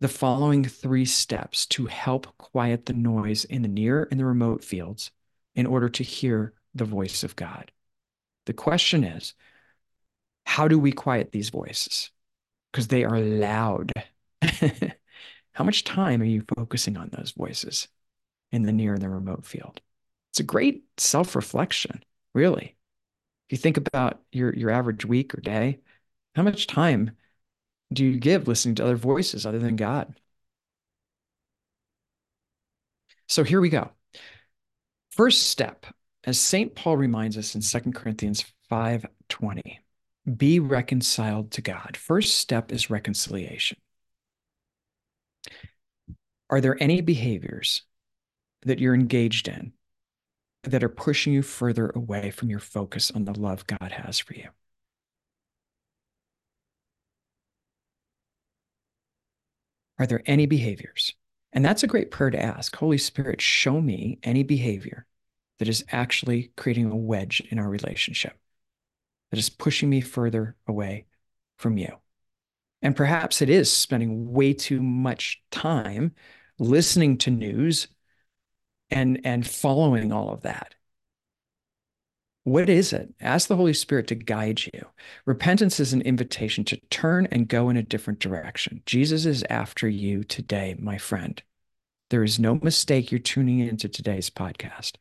the 0.00 0.08
following 0.08 0.64
three 0.64 1.04
steps 1.04 1.64
to 1.66 1.86
help 1.86 2.36
quiet 2.38 2.86
the 2.86 2.92
noise 2.92 3.44
in 3.44 3.62
the 3.62 3.68
near 3.68 4.08
and 4.10 4.20
the 4.20 4.24
remote 4.24 4.62
fields 4.62 5.10
in 5.54 5.66
order 5.66 5.88
to 5.88 6.02
hear 6.02 6.54
the 6.74 6.84
voice 6.84 7.22
of 7.24 7.36
God. 7.36 7.70
The 8.46 8.52
question 8.52 9.04
is, 9.04 9.34
how 10.44 10.68
do 10.68 10.78
we 10.78 10.92
quiet 10.92 11.32
these 11.32 11.50
voices? 11.50 12.10
Because 12.70 12.88
they 12.88 13.04
are 13.04 13.20
loud. 13.20 13.92
how 15.52 15.64
much 15.64 15.84
time 15.84 16.20
are 16.20 16.26
you 16.26 16.42
focusing 16.56 16.96
on 16.96 17.10
those 17.12 17.32
voices 17.32 17.88
in 18.50 18.62
the 18.62 18.72
near 18.72 18.94
and 18.94 19.02
the 19.02 19.08
remote 19.08 19.46
field? 19.46 19.80
It's 20.30 20.40
a 20.40 20.44
great 20.44 20.84
self 20.96 21.36
reflection, 21.36 22.02
really. 22.34 22.76
You 23.52 23.58
think 23.58 23.76
about 23.76 24.22
your, 24.32 24.54
your 24.54 24.70
average 24.70 25.04
week 25.04 25.34
or 25.34 25.42
day, 25.42 25.80
how 26.34 26.42
much 26.42 26.66
time 26.66 27.10
do 27.92 28.02
you 28.02 28.18
give 28.18 28.48
listening 28.48 28.76
to 28.76 28.82
other 28.82 28.96
voices 28.96 29.44
other 29.44 29.58
than 29.58 29.76
God? 29.76 30.18
So 33.28 33.44
here 33.44 33.60
we 33.60 33.68
go. 33.68 33.90
First 35.10 35.50
step 35.50 35.84
as 36.24 36.40
St. 36.40 36.74
Paul 36.74 36.96
reminds 36.96 37.36
us 37.36 37.54
in 37.54 37.60
2 37.60 37.92
Corinthians 37.92 38.42
5:20, 38.70 39.80
be 40.34 40.58
reconciled 40.58 41.50
to 41.50 41.60
God. 41.60 41.98
First 41.98 42.36
step 42.36 42.72
is 42.72 42.88
reconciliation. 42.88 43.76
Are 46.48 46.62
there 46.62 46.82
any 46.82 47.02
behaviors 47.02 47.82
that 48.62 48.78
you're 48.78 48.94
engaged 48.94 49.46
in 49.46 49.74
that 50.64 50.84
are 50.84 50.88
pushing 50.88 51.32
you 51.32 51.42
further 51.42 51.90
away 51.94 52.30
from 52.30 52.48
your 52.48 52.60
focus 52.60 53.10
on 53.10 53.24
the 53.24 53.38
love 53.38 53.66
God 53.66 53.92
has 53.92 54.18
for 54.18 54.34
you? 54.34 54.48
Are 59.98 60.06
there 60.06 60.22
any 60.26 60.46
behaviors? 60.46 61.14
And 61.52 61.64
that's 61.64 61.82
a 61.82 61.88
great 61.88 62.10
prayer 62.10 62.30
to 62.30 62.42
ask. 62.42 62.74
Holy 62.74 62.98
Spirit, 62.98 63.40
show 63.40 63.80
me 63.80 64.18
any 64.22 64.42
behavior 64.42 65.06
that 65.58 65.68
is 65.68 65.84
actually 65.92 66.50
creating 66.56 66.90
a 66.90 66.96
wedge 66.96 67.42
in 67.50 67.58
our 67.58 67.68
relationship, 67.68 68.36
that 69.30 69.38
is 69.38 69.48
pushing 69.48 69.90
me 69.90 70.00
further 70.00 70.56
away 70.66 71.06
from 71.58 71.76
you. 71.76 71.98
And 72.80 72.96
perhaps 72.96 73.42
it 73.42 73.48
is 73.48 73.72
spending 73.72 74.32
way 74.32 74.54
too 74.54 74.82
much 74.82 75.42
time 75.50 76.12
listening 76.58 77.18
to 77.18 77.30
news 77.30 77.86
and, 78.92 79.20
and 79.24 79.46
following 79.46 80.12
all 80.12 80.30
of 80.30 80.42
that. 80.42 80.74
What 82.44 82.68
is 82.68 82.92
it? 82.92 83.14
Ask 83.20 83.48
the 83.48 83.56
Holy 83.56 83.72
Spirit 83.72 84.08
to 84.08 84.16
guide 84.16 84.62
you. 84.72 84.86
Repentance 85.26 85.78
is 85.78 85.92
an 85.92 86.02
invitation 86.02 86.64
to 86.64 86.76
turn 86.90 87.28
and 87.30 87.46
go 87.46 87.68
in 87.68 87.76
a 87.76 87.84
different 87.84 88.18
direction. 88.18 88.82
Jesus 88.84 89.26
is 89.26 89.44
after 89.48 89.88
you 89.88 90.24
today, 90.24 90.74
my 90.78 90.98
friend. 90.98 91.40
There 92.10 92.24
is 92.24 92.40
no 92.40 92.56
mistake 92.56 93.10
you're 93.10 93.20
tuning 93.20 93.60
into 93.60 93.88
today's 93.88 94.28
podcast. 94.28 94.96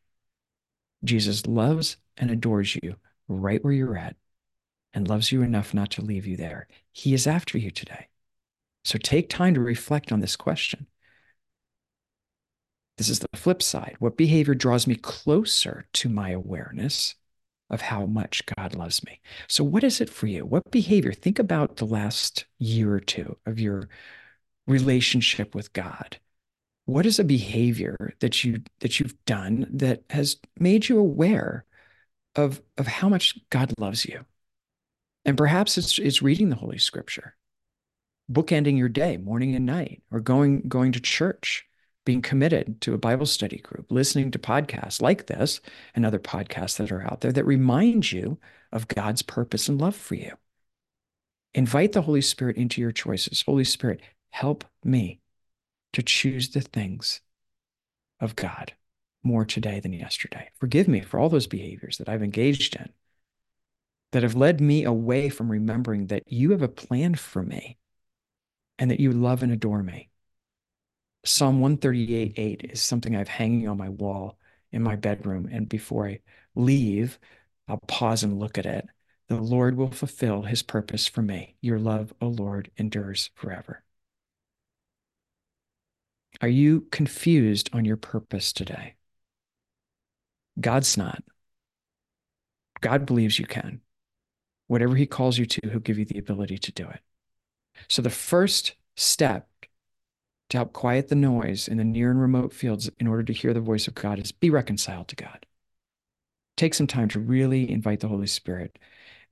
Jesus 1.03 1.47
loves 1.47 1.97
and 2.15 2.29
adores 2.29 2.75
you 2.75 2.95
right 3.27 3.63
where 3.63 3.73
you're 3.73 3.97
at 3.97 4.15
and 4.93 5.07
loves 5.07 5.31
you 5.31 5.41
enough 5.41 5.73
not 5.73 5.89
to 5.91 6.01
leave 6.01 6.27
you 6.27 6.37
there. 6.37 6.67
He 6.91 7.13
is 7.15 7.25
after 7.25 7.57
you 7.57 7.71
today. 7.71 8.07
So 8.83 8.99
take 8.99 9.29
time 9.29 9.55
to 9.55 9.61
reflect 9.61 10.11
on 10.11 10.19
this 10.19 10.35
question. 10.35 10.87
This 13.01 13.09
is 13.09 13.19
the 13.19 13.27
flip 13.35 13.63
side. 13.63 13.95
What 13.97 14.15
behavior 14.15 14.53
draws 14.53 14.85
me 14.85 14.93
closer 14.93 15.87
to 15.93 16.07
my 16.07 16.29
awareness 16.29 17.15
of 17.69 17.81
how 17.81 18.05
much 18.05 18.43
God 18.55 18.75
loves 18.75 19.03
me? 19.03 19.19
So, 19.47 19.63
what 19.63 19.83
is 19.83 20.01
it 20.01 20.09
for 20.09 20.27
you? 20.27 20.45
What 20.45 20.69
behavior? 20.69 21.11
Think 21.11 21.39
about 21.39 21.77
the 21.77 21.85
last 21.85 22.45
year 22.59 22.93
or 22.93 22.99
two 22.99 23.37
of 23.47 23.59
your 23.59 23.89
relationship 24.67 25.55
with 25.55 25.73
God 25.73 26.19
what 26.85 27.05
is 27.05 27.17
a 27.17 27.23
behavior 27.23 28.13
that 28.19 28.43
you 28.43 28.61
that 28.79 28.99
you've 28.99 29.15
done 29.25 29.65
that 29.71 30.03
has 30.09 30.37
made 30.59 30.89
you 30.89 30.99
aware 30.99 31.65
of 32.35 32.61
of 32.77 32.85
how 32.85 33.09
much 33.09 33.39
God 33.49 33.73
loves 33.79 34.05
you? 34.05 34.25
And 35.25 35.37
perhaps 35.37 35.77
it's 35.77 35.97
it's 35.99 36.21
reading 36.21 36.49
the 36.49 36.55
Holy 36.55 36.77
Scripture, 36.77 37.35
bookending 38.31 38.77
your 38.77 38.89
day, 38.89 39.17
morning 39.17 39.55
and 39.55 39.65
night, 39.65 40.03
or 40.11 40.19
going 40.19 40.67
going 40.67 40.91
to 40.91 40.99
church, 40.99 41.65
being 42.05 42.21
committed 42.21 42.81
to 42.81 42.93
a 42.93 42.97
Bible 42.97 43.25
study 43.25 43.57
group, 43.57 43.91
listening 43.91 44.31
to 44.31 44.39
podcasts 44.39 45.01
like 45.01 45.27
this 45.27 45.61
and 45.93 46.05
other 46.05 46.19
podcasts 46.19 46.77
that 46.77 46.91
are 46.91 47.03
out 47.03 47.21
there 47.21 47.31
that 47.31 47.45
remind 47.45 48.11
you 48.11 48.39
of 48.71 48.87
God's 48.87 49.21
purpose 49.21 49.67
and 49.67 49.79
love 49.79 49.95
for 49.95 50.15
you. 50.15 50.33
Invite 51.53 51.91
the 51.91 52.01
Holy 52.03 52.21
Spirit 52.21 52.57
into 52.57 52.81
your 52.81 52.91
choices. 52.91 53.43
Holy 53.45 53.63
Spirit, 53.63 54.01
help 54.31 54.63
me 54.83 55.19
to 55.93 56.01
choose 56.01 56.49
the 56.49 56.61
things 56.61 57.21
of 58.19 58.35
God 58.35 58.73
more 59.23 59.45
today 59.45 59.79
than 59.79 59.93
yesterday. 59.93 60.49
Forgive 60.59 60.87
me 60.87 61.01
for 61.01 61.19
all 61.19 61.29
those 61.29 61.47
behaviors 61.47 61.97
that 61.97 62.09
I've 62.09 62.23
engaged 62.23 62.75
in 62.75 62.89
that 64.11 64.23
have 64.23 64.35
led 64.35 64.59
me 64.59 64.83
away 64.83 65.29
from 65.29 65.51
remembering 65.51 66.07
that 66.07 66.31
you 66.31 66.51
have 66.51 66.61
a 66.61 66.67
plan 66.67 67.15
for 67.15 67.43
me 67.43 67.77
and 68.79 68.89
that 68.91 68.99
you 68.99 69.11
love 69.11 69.43
and 69.43 69.51
adore 69.51 69.83
me. 69.83 70.10
Psalm 71.23 71.59
138 71.59 72.33
8 72.37 72.71
is 72.71 72.81
something 72.81 73.15
I've 73.15 73.27
hanging 73.27 73.67
on 73.67 73.77
my 73.77 73.89
wall 73.89 74.37
in 74.71 74.81
my 74.81 74.95
bedroom. 74.95 75.47
And 75.51 75.69
before 75.69 76.07
I 76.07 76.19
leave, 76.55 77.19
I'll 77.67 77.81
pause 77.87 78.23
and 78.23 78.39
look 78.39 78.57
at 78.57 78.65
it. 78.65 78.87
The 79.27 79.37
Lord 79.37 79.77
will 79.77 79.91
fulfill 79.91 80.43
his 80.43 80.63
purpose 80.63 81.07
for 81.07 81.21
me. 81.21 81.55
Your 81.61 81.79
love, 81.79 82.13
O 82.21 82.27
Lord, 82.27 82.71
endures 82.77 83.29
forever. 83.35 83.83
Are 86.41 86.47
you 86.47 86.87
confused 86.91 87.69
on 87.71 87.85
your 87.85 87.97
purpose 87.97 88.51
today? 88.51 88.95
God's 90.59 90.97
not. 90.97 91.23
God 92.81 93.05
believes 93.05 93.37
you 93.37 93.45
can. 93.45 93.81
Whatever 94.67 94.95
he 94.95 95.05
calls 95.05 95.37
you 95.37 95.45
to, 95.45 95.69
he'll 95.69 95.79
give 95.79 95.99
you 95.99 96.05
the 96.05 96.17
ability 96.17 96.57
to 96.57 96.71
do 96.71 96.87
it. 96.87 96.99
So 97.87 98.01
the 98.01 98.09
first 98.09 98.73
step 98.95 99.47
to 100.51 100.57
help 100.57 100.73
quiet 100.73 101.07
the 101.07 101.15
noise 101.15 101.69
in 101.69 101.77
the 101.77 101.83
near 101.83 102.11
and 102.11 102.19
remote 102.19 102.53
fields 102.53 102.89
in 102.99 103.07
order 103.07 103.23
to 103.23 103.31
hear 103.31 103.53
the 103.53 103.61
voice 103.61 103.87
of 103.87 103.95
God 103.95 104.19
is 104.19 104.33
be 104.33 104.49
reconciled 104.49 105.07
to 105.07 105.15
God. 105.15 105.45
Take 106.57 106.73
some 106.73 106.87
time 106.87 107.07
to 107.09 107.21
really 107.21 107.71
invite 107.71 108.01
the 108.01 108.09
Holy 108.09 108.27
Spirit, 108.27 108.77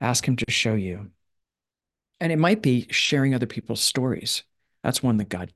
ask 0.00 0.26
Him 0.26 0.34
to 0.36 0.50
show 0.50 0.74
you. 0.74 1.10
And 2.20 2.32
it 2.32 2.38
might 2.38 2.62
be 2.62 2.86
sharing 2.90 3.34
other 3.34 3.46
people's 3.46 3.82
stories. 3.82 4.44
That's 4.82 5.02
one 5.02 5.18
that 5.18 5.28
God 5.28 5.52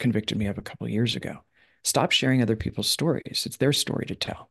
convicted 0.00 0.38
me 0.38 0.46
of 0.46 0.58
a 0.58 0.62
couple 0.62 0.88
of 0.88 0.92
years 0.92 1.14
ago. 1.14 1.38
Stop 1.84 2.10
sharing 2.10 2.42
other 2.42 2.56
people's 2.56 2.88
stories. 2.88 3.44
It's 3.46 3.58
their 3.58 3.72
story 3.72 4.06
to 4.06 4.16
tell. 4.16 4.50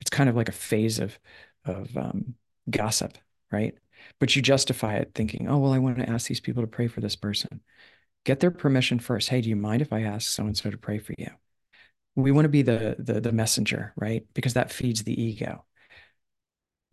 It's 0.00 0.10
kind 0.10 0.30
of 0.30 0.36
like 0.36 0.48
a 0.48 0.52
phase 0.52 0.98
of, 0.98 1.18
of 1.66 1.94
um, 1.94 2.36
gossip, 2.70 3.18
right? 3.52 3.74
But 4.18 4.34
you 4.34 4.40
justify 4.40 4.94
it 4.94 5.12
thinking, 5.14 5.46
oh, 5.46 5.58
well, 5.58 5.72
I 5.72 5.78
want 5.78 5.98
to 5.98 6.08
ask 6.08 6.26
these 6.26 6.40
people 6.40 6.62
to 6.62 6.66
pray 6.66 6.86
for 6.86 7.02
this 7.02 7.16
person 7.16 7.60
get 8.26 8.40
their 8.40 8.50
permission 8.50 8.98
first. 8.98 9.28
Hey, 9.30 9.40
do 9.40 9.48
you 9.48 9.56
mind 9.56 9.80
if 9.80 9.92
I 9.92 10.02
ask 10.02 10.28
so 10.28 10.44
and 10.44 10.56
so 10.56 10.70
to 10.70 10.76
pray 10.76 10.98
for 10.98 11.14
you? 11.16 11.28
We 12.16 12.32
want 12.32 12.44
to 12.44 12.50
be 12.50 12.62
the, 12.62 12.96
the 12.98 13.20
the 13.20 13.32
messenger, 13.32 13.92
right? 13.96 14.26
Because 14.34 14.54
that 14.54 14.72
feeds 14.72 15.04
the 15.04 15.20
ego. 15.20 15.64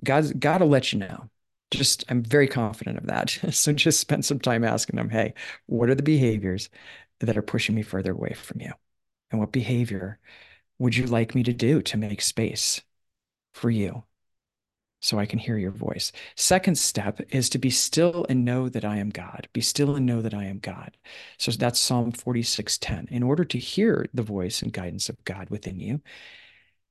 God's 0.04 0.32
got 0.34 0.60
to 0.60 0.66
let 0.66 0.94
you 0.94 1.00
know. 1.00 1.30
Just 1.72 2.06
I'm 2.08 2.24
very 2.24 2.48
confident 2.48 2.98
of 2.98 3.08
that. 3.08 3.30
so 3.52 3.74
just 3.74 4.00
spend 4.00 4.24
some 4.24 4.40
time 4.40 4.64
asking 4.64 4.98
them, 4.98 5.10
hey, 5.10 5.34
what 5.66 5.90
are 5.90 5.96
the 5.96 6.04
behaviors 6.04 6.70
that 7.20 7.38
are 7.38 7.42
pushing 7.42 7.76
me 7.76 7.82
further 7.82 8.12
away 8.12 8.34
from 8.34 8.62
you? 8.62 8.72
And 9.32 9.40
what 9.40 9.52
behavior 9.52 10.20
would 10.78 10.96
you 10.96 11.08
like 11.08 11.34
me 11.34 11.44
to 11.44 11.54
do 11.54 11.82
to 11.82 11.98
make 11.98 12.22
space 12.22 12.82
for 13.54 13.72
you 13.72 14.04
so 15.04 15.20
I 15.20 15.26
can 15.26 15.38
hear 15.38 15.58
your 15.58 15.72
voice. 15.72 16.14
Second 16.38 16.78
step 16.78 17.20
is 17.30 17.50
to 17.50 17.58
be 17.58 17.70
still 17.70 18.26
and 18.30 18.46
know 18.46 18.70
that 18.70 18.86
I 18.86 18.98
am 18.98 19.10
God. 19.10 19.50
Be 19.52 19.60
still 19.60 19.96
and 19.98 20.06
know 20.06 20.22
that 20.22 20.34
I 20.34 20.46
am 20.46 20.60
God. 20.60 20.96
So 21.38 21.52
that's 21.52 21.78
Psalm 21.80 22.14
46:10. 22.14 23.08
In 23.10 23.22
order 23.22 23.44
to 23.44 23.58
hear 23.60 24.06
the 24.14 24.24
voice 24.24 24.62
and 24.62 24.72
guidance 24.72 25.10
of 25.10 25.22
God 25.26 25.50
within 25.50 25.80
you, 25.80 26.02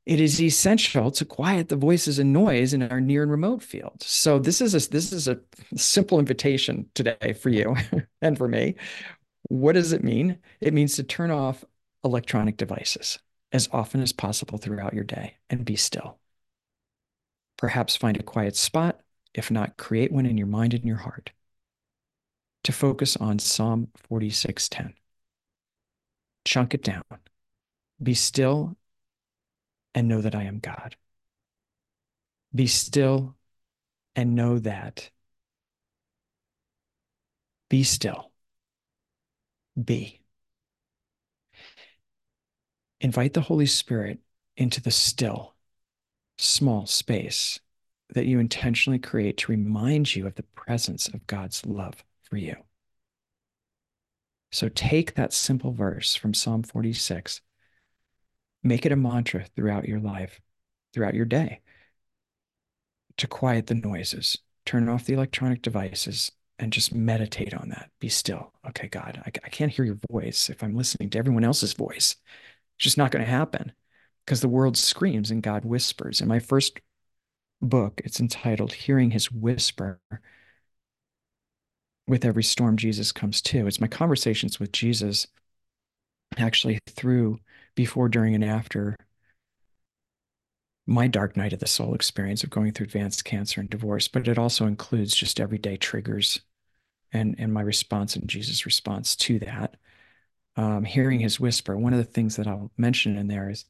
it 0.05 0.20
is 0.20 0.40
essential 0.42 1.11
to 1.12 1.25
quiet 1.25 1.68
the 1.68 1.77
voices 1.77 2.18
and 2.18 2.33
noise 2.33 2.75
in 2.75 2.83
our 2.83 3.01
near 3.01 3.22
and 3.22 3.31
remote 3.31 3.62
field. 3.62 4.03
So 4.03 4.38
this 4.38 4.61
is 4.61 4.75
a 4.75 4.90
this 4.90 5.11
is 5.12 5.27
a 5.27 5.40
simple 5.77 6.18
invitation 6.18 6.90
today 6.94 7.33
for 7.33 7.48
you 7.48 7.77
and 8.22 8.37
for 8.37 8.48
me. 8.48 8.75
What 9.48 9.72
does 9.72 9.92
it 9.92 10.05
mean? 10.05 10.38
It 10.61 10.75
means 10.75 10.96
to 10.96 11.03
turn 11.03 11.31
off 11.31 11.64
electronic 12.05 12.57
devices 12.59 13.18
as 13.53 13.68
often 13.72 14.03
as 14.03 14.12
possible 14.12 14.59
throughout 14.59 14.94
your 14.94 15.05
day 15.05 15.37
and 15.51 15.64
be 15.64 15.77
still. 15.77 16.18
Perhaps 17.62 17.94
find 17.94 18.16
a 18.16 18.25
quiet 18.25 18.57
spot, 18.57 19.03
if 19.35 19.48
not, 19.48 19.77
create 19.77 20.11
one 20.11 20.27
in 20.27 20.37
your 20.37 20.48
mind 20.48 20.75
and 20.75 20.85
your 20.85 20.96
heart 20.96 21.31
to 22.64 22.72
focus 22.72 23.16
on 23.16 23.38
Psalm 23.38 23.87
46:10. 23.94 24.94
Chunk 26.44 26.75
it 26.75 26.83
down. 26.83 27.05
Be 28.03 28.14
still 28.14 28.77
and 29.94 30.09
know 30.09 30.20
that 30.20 30.35
I 30.35 30.42
am 30.42 30.59
God. 30.59 30.96
Be 32.53 32.66
still 32.66 33.37
and 34.16 34.35
know 34.35 34.59
that. 34.59 35.12
Be 37.68 37.85
still. 37.85 38.33
Be. 39.81 40.20
Invite 43.01 43.35
the 43.35 43.40
Holy 43.40 43.66
Spirit 43.66 44.18
into 44.57 44.81
the 44.81 44.90
still 44.90 45.52
small 46.42 46.87
space 46.87 47.61
that 48.14 48.26
you 48.26 48.38
intentionally 48.38 48.98
create 48.98 49.37
to 49.38 49.52
remind 49.52 50.14
you 50.14 50.26
of 50.26 50.35
the 50.35 50.42
presence 50.42 51.09
of 51.09 51.26
God's 51.26 51.64
love 51.64 52.05
for 52.22 52.37
you. 52.37 52.57
So 54.50 54.68
take 54.68 55.14
that 55.14 55.33
simple 55.33 55.72
verse 55.72 56.14
from 56.14 56.35
Psalm 56.35 56.62
46, 56.62 57.40
make 58.62 58.85
it 58.85 58.92
a 58.92 58.96
mantra 58.96 59.46
throughout 59.57 59.88
your 59.88 60.00
life, 60.00 60.40
throughout 60.92 61.14
your 61.14 61.24
day, 61.24 61.61
to 63.16 63.26
quiet 63.26 63.68
the 63.68 63.74
noises, 63.74 64.38
turn 64.66 64.88
off 64.88 65.07
the 65.07 65.14
electronic 65.14 65.62
devices, 65.62 66.31
and 66.59 66.72
just 66.72 66.94
meditate 66.94 67.55
on 67.55 67.70
that. 67.70 67.90
Be 67.98 68.09
still. 68.09 68.52
Okay, 68.68 68.88
God, 68.88 69.22
I, 69.24 69.31
I 69.42 69.48
can't 69.48 69.72
hear 69.72 69.87
your 69.87 69.98
voice 70.11 70.50
if 70.50 70.62
I'm 70.62 70.76
listening 70.76 71.09
to 71.11 71.18
everyone 71.18 71.44
else's 71.44 71.72
voice. 71.72 72.16
It's 72.76 72.85
just 72.85 72.98
not 72.98 73.11
going 73.11 73.24
to 73.24 73.31
happen 73.31 73.72
because 74.25 74.41
the 74.41 74.49
world 74.49 74.77
screams 74.77 75.31
and 75.31 75.43
God 75.43 75.65
whispers. 75.65 76.21
In 76.21 76.29
my 76.29 76.39
first 76.39 76.81
book, 77.61 78.01
it's 78.05 78.21
entitled 78.21 78.73
Hearing 78.73 79.11
His 79.11 79.31
Whisper. 79.31 80.01
With 82.07 82.25
every 82.25 82.43
storm, 82.43 82.77
Jesus 82.77 83.13
comes 83.13 83.41
too. 83.41 83.67
It's 83.67 83.81
my 83.81 83.87
conversations 83.87 84.59
with 84.59 84.73
Jesus 84.73 85.27
actually 86.37 86.79
through, 86.89 87.39
before, 87.75 88.09
during, 88.09 88.35
and 88.35 88.45
after 88.45 88.97
my 90.87 91.07
dark 91.07 91.37
night 91.37 91.53
of 91.53 91.61
the 91.61 91.67
soul 91.67 91.95
experience 91.95 92.43
of 92.43 92.51
going 92.51 92.73
through 92.73 92.85
advanced 92.85 93.25
cancer 93.25 93.61
and 93.61 93.71
divorce, 93.71 94.09
but 94.09 94.27
it 94.27 94.39
also 94.39 94.67
includes 94.67 95.15
just 95.15 95.39
everyday 95.39 95.77
triggers 95.77 96.41
and, 97.13 97.37
and 97.39 97.53
my 97.53 97.61
response 97.61 98.17
and 98.17 98.29
Jesus' 98.29 98.67
response 98.67 99.15
to 99.17 99.39
that. 99.41 99.77
Um, 100.55 100.85
hearing 100.85 101.21
his 101.21 101.41
whisper. 101.41 101.79
One 101.79 101.95
of 101.95 101.99
the 101.99 102.05
things 102.05 102.37
that 102.37 102.47
I'll 102.47 102.71
mention 102.77 103.17
in 103.17 103.27
there 103.29 103.49
is 103.49 103.65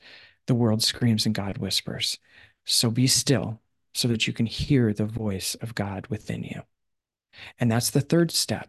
the 0.46 0.54
world 0.54 0.82
screams 0.82 1.26
and 1.26 1.34
God 1.34 1.58
whispers. 1.58 2.18
So 2.64 2.90
be 2.90 3.06
still 3.06 3.60
so 3.94 4.08
that 4.08 4.26
you 4.26 4.32
can 4.32 4.46
hear 4.46 4.92
the 4.92 5.06
voice 5.06 5.54
of 5.56 5.74
God 5.74 6.06
within 6.08 6.42
you. 6.44 6.62
And 7.58 7.70
that's 7.70 7.90
the 7.90 8.00
third 8.00 8.30
step. 8.30 8.68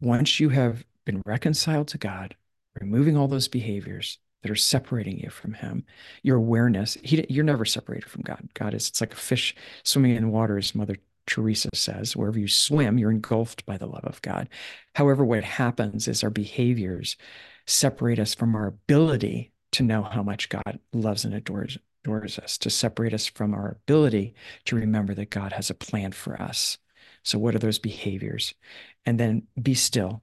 Once 0.00 0.40
you 0.40 0.50
have 0.50 0.84
been 1.04 1.22
reconciled 1.26 1.88
to 1.88 1.98
God, 1.98 2.36
removing 2.80 3.16
all 3.16 3.28
those 3.28 3.48
behaviors 3.48 4.18
that 4.42 4.50
are 4.50 4.56
separating 4.56 5.18
you 5.18 5.30
from 5.30 5.54
Him, 5.54 5.84
your 6.22 6.36
awareness, 6.36 6.96
he, 7.02 7.24
you're 7.28 7.44
never 7.44 7.64
separated 7.64 8.08
from 8.08 8.22
God. 8.22 8.48
God 8.54 8.74
is, 8.74 8.88
it's 8.88 9.00
like 9.00 9.12
a 9.12 9.16
fish 9.16 9.54
swimming 9.84 10.16
in 10.16 10.30
water, 10.30 10.58
as 10.58 10.74
Mother 10.74 10.96
Teresa 11.26 11.68
says, 11.74 12.16
wherever 12.16 12.38
you 12.38 12.48
swim, 12.48 12.98
you're 12.98 13.10
engulfed 13.10 13.64
by 13.64 13.76
the 13.76 13.86
love 13.86 14.04
of 14.04 14.20
God. 14.22 14.48
However, 14.94 15.24
what 15.24 15.44
happens 15.44 16.08
is 16.08 16.24
our 16.24 16.30
behaviors 16.30 17.16
separate 17.66 18.18
us 18.18 18.34
from 18.34 18.56
our 18.56 18.66
ability 18.66 19.51
to 19.72 19.82
know 19.82 20.02
how 20.02 20.22
much 20.22 20.48
God 20.48 20.78
loves 20.92 21.24
and 21.24 21.34
adores, 21.34 21.78
adores 22.04 22.38
us, 22.38 22.58
to 22.58 22.70
separate 22.70 23.14
us 23.14 23.26
from 23.26 23.54
our 23.54 23.78
ability 23.82 24.34
to 24.66 24.76
remember 24.76 25.14
that 25.14 25.30
God 25.30 25.52
has 25.52 25.70
a 25.70 25.74
plan 25.74 26.12
for 26.12 26.40
us. 26.40 26.78
So, 27.24 27.38
what 27.38 27.54
are 27.54 27.58
those 27.60 27.78
behaviors? 27.78 28.54
And 29.04 29.18
then 29.18 29.46
be 29.60 29.74
still. 29.74 30.22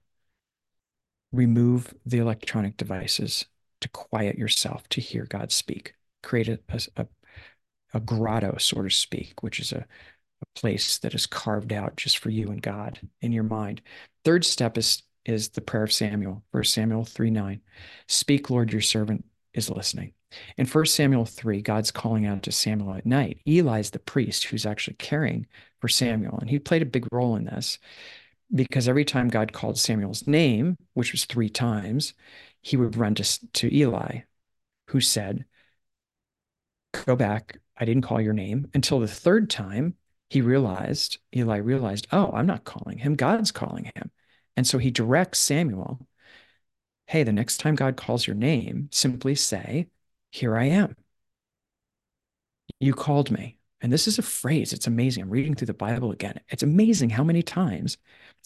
Remove 1.32 1.94
the 2.04 2.18
electronic 2.18 2.76
devices 2.76 3.46
to 3.80 3.88
quiet 3.88 4.36
yourself 4.36 4.88
to 4.90 5.00
hear 5.00 5.26
God 5.26 5.52
speak. 5.52 5.94
Create 6.22 6.48
a, 6.48 6.60
a, 6.96 7.06
a 7.94 8.00
grotto, 8.00 8.56
so 8.58 8.82
to 8.82 8.90
speak, 8.90 9.42
which 9.42 9.60
is 9.60 9.72
a, 9.72 9.78
a 10.42 10.60
place 10.60 10.98
that 10.98 11.14
is 11.14 11.26
carved 11.26 11.72
out 11.72 11.96
just 11.96 12.18
for 12.18 12.30
you 12.30 12.48
and 12.48 12.62
God 12.62 13.00
in 13.20 13.32
your 13.32 13.44
mind. 13.44 13.80
Third 14.24 14.44
step 14.44 14.76
is 14.76 15.02
is 15.26 15.50
the 15.50 15.60
prayer 15.60 15.84
of 15.84 15.92
Samuel, 15.92 16.42
verse 16.52 16.72
Samuel 16.72 17.04
3 17.04 17.30
9. 17.30 17.60
Speak, 18.08 18.50
Lord, 18.50 18.72
your 18.72 18.80
servant 18.80 19.24
is 19.54 19.70
listening. 19.70 20.12
In 20.56 20.66
1 20.66 20.86
Samuel 20.86 21.24
3, 21.24 21.60
God's 21.62 21.90
calling 21.90 22.26
out 22.26 22.42
to 22.44 22.52
Samuel 22.52 22.94
at 22.94 23.06
night. 23.06 23.40
Eli's 23.46 23.90
the 23.90 23.98
priest 23.98 24.44
who's 24.44 24.66
actually 24.66 24.94
caring 24.94 25.46
for 25.80 25.88
Samuel, 25.88 26.38
and 26.38 26.48
he 26.48 26.58
played 26.58 26.82
a 26.82 26.86
big 26.86 27.06
role 27.12 27.36
in 27.36 27.44
this 27.44 27.78
because 28.54 28.88
every 28.88 29.04
time 29.04 29.28
God 29.28 29.52
called 29.52 29.78
Samuel's 29.78 30.26
name, 30.26 30.76
which 30.94 31.12
was 31.12 31.24
three 31.24 31.48
times, 31.48 32.14
he 32.62 32.76
would 32.76 32.96
run 32.96 33.14
to, 33.16 33.52
to 33.52 33.74
Eli, 33.74 34.20
who 34.88 35.00
said, 35.00 35.44
Go 37.06 37.14
back, 37.14 37.58
I 37.76 37.84
didn't 37.84 38.02
call 38.02 38.20
your 38.20 38.32
name. 38.32 38.68
Until 38.74 38.98
the 38.98 39.08
third 39.08 39.48
time, 39.48 39.94
he 40.28 40.40
realized, 40.40 41.18
Eli 41.34 41.56
realized, 41.58 42.06
oh, 42.12 42.30
I'm 42.32 42.46
not 42.46 42.64
calling 42.64 42.98
him, 42.98 43.14
God's 43.14 43.50
calling 43.52 43.90
him. 43.96 44.10
And 44.56 44.66
so 44.66 44.78
he 44.78 44.90
directs 44.90 45.38
Samuel 45.38 46.06
hey, 47.10 47.24
the 47.24 47.32
next 47.32 47.58
time 47.58 47.74
God 47.74 47.96
calls 47.96 48.26
your 48.26 48.36
name, 48.36 48.88
simply 48.92 49.34
say, 49.34 49.88
Here 50.30 50.56
I 50.56 50.64
am. 50.66 50.96
You 52.80 52.94
called 52.94 53.30
me. 53.30 53.58
And 53.82 53.92
this 53.92 54.06
is 54.06 54.18
a 54.18 54.22
phrase. 54.22 54.72
It's 54.72 54.86
amazing. 54.86 55.22
I'm 55.24 55.30
reading 55.30 55.54
through 55.54 55.66
the 55.66 55.74
Bible 55.74 56.12
again. 56.12 56.40
It's 56.48 56.62
amazing 56.62 57.10
how 57.10 57.24
many 57.24 57.42
times 57.42 57.96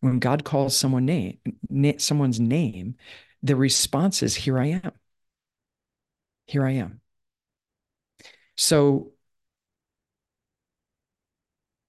When 0.02 0.20
God 0.20 0.44
calls 0.44 0.76
someone 0.76 1.06
name, 1.06 1.38
na- 1.70 1.94
someone's 1.98 2.40
name, 2.40 2.96
the 3.42 3.56
response 3.56 4.22
is, 4.24 4.36
Here 4.36 4.58
I 4.60 4.66
am. 4.68 4.92
Here 6.46 6.64
I 6.66 6.72
am. 6.72 7.00
So 8.56 9.12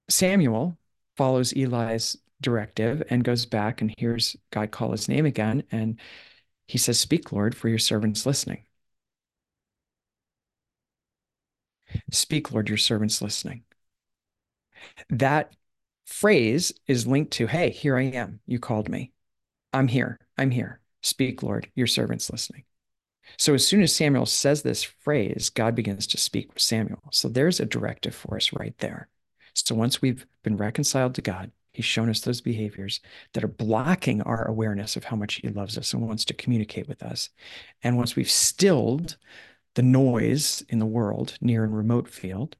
Samuel 0.09 0.77
follows 1.17 1.53
Eli's 1.53 2.17
directive 2.41 3.03
and 3.09 3.23
goes 3.23 3.45
back 3.45 3.81
and 3.81 3.93
hears 3.97 4.35
God 4.51 4.71
call 4.71 4.91
his 4.91 5.07
name 5.09 5.25
again. 5.25 5.63
And 5.71 5.99
he 6.67 6.77
says, 6.77 6.99
Speak, 6.99 7.31
Lord, 7.31 7.55
for 7.55 7.69
your 7.69 7.79
servant's 7.79 8.25
listening. 8.25 8.63
Speak, 12.11 12.51
Lord, 12.51 12.69
your 12.69 12.77
servant's 12.77 13.21
listening. 13.21 13.63
That 15.09 15.55
phrase 16.05 16.73
is 16.87 17.07
linked 17.07 17.31
to, 17.33 17.47
Hey, 17.47 17.69
here 17.69 17.97
I 17.97 18.03
am. 18.03 18.39
You 18.45 18.59
called 18.59 18.89
me. 18.89 19.11
I'm 19.73 19.87
here. 19.87 20.19
I'm 20.37 20.51
here. 20.51 20.79
Speak, 21.01 21.43
Lord, 21.43 21.69
your 21.75 21.87
servant's 21.87 22.31
listening. 22.31 22.63
So 23.37 23.53
as 23.53 23.67
soon 23.67 23.81
as 23.81 23.95
Samuel 23.95 24.25
says 24.25 24.61
this 24.61 24.83
phrase, 24.83 25.49
God 25.49 25.75
begins 25.75 26.07
to 26.07 26.17
speak 26.17 26.53
with 26.53 26.61
Samuel. 26.61 27.03
So 27.11 27.27
there's 27.27 27.59
a 27.59 27.65
directive 27.65 28.15
for 28.15 28.35
us 28.35 28.53
right 28.53 28.77
there. 28.79 29.09
So 29.53 29.75
once 29.75 30.01
we've 30.01 30.25
been 30.43 30.57
reconciled 30.57 31.15
to 31.15 31.21
God, 31.21 31.51
He's 31.75 31.83
shown 31.83 32.09
us 32.09 32.21
those 32.21 32.39
behaviors 32.39 33.01
that 33.33 33.43
are 33.43 33.49
blocking 33.49 34.21
our 34.21 34.47
awareness 34.47 34.95
of 34.95 35.03
how 35.03 35.17
much 35.17 35.35
He 35.35 35.49
loves 35.49 35.77
us 35.77 35.91
and 35.91 36.07
wants 36.07 36.23
to 36.25 36.33
communicate 36.33 36.87
with 36.87 37.03
us. 37.03 37.29
And 37.83 37.97
once 37.97 38.15
we've 38.15 38.31
stilled 38.31 39.17
the 39.73 39.83
noise 39.83 40.63
in 40.69 40.79
the 40.79 40.85
world, 40.85 41.37
near 41.41 41.65
and 41.65 41.75
remote 41.75 42.07
field, 42.07 42.55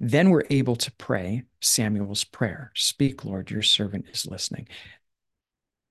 then 0.00 0.30
we're 0.30 0.42
able 0.50 0.74
to 0.74 0.90
pray 0.92 1.44
Samuel's 1.60 2.24
prayer 2.24 2.72
Speak, 2.74 3.24
Lord, 3.24 3.48
your 3.48 3.62
servant 3.62 4.06
is 4.12 4.26
listening. 4.26 4.66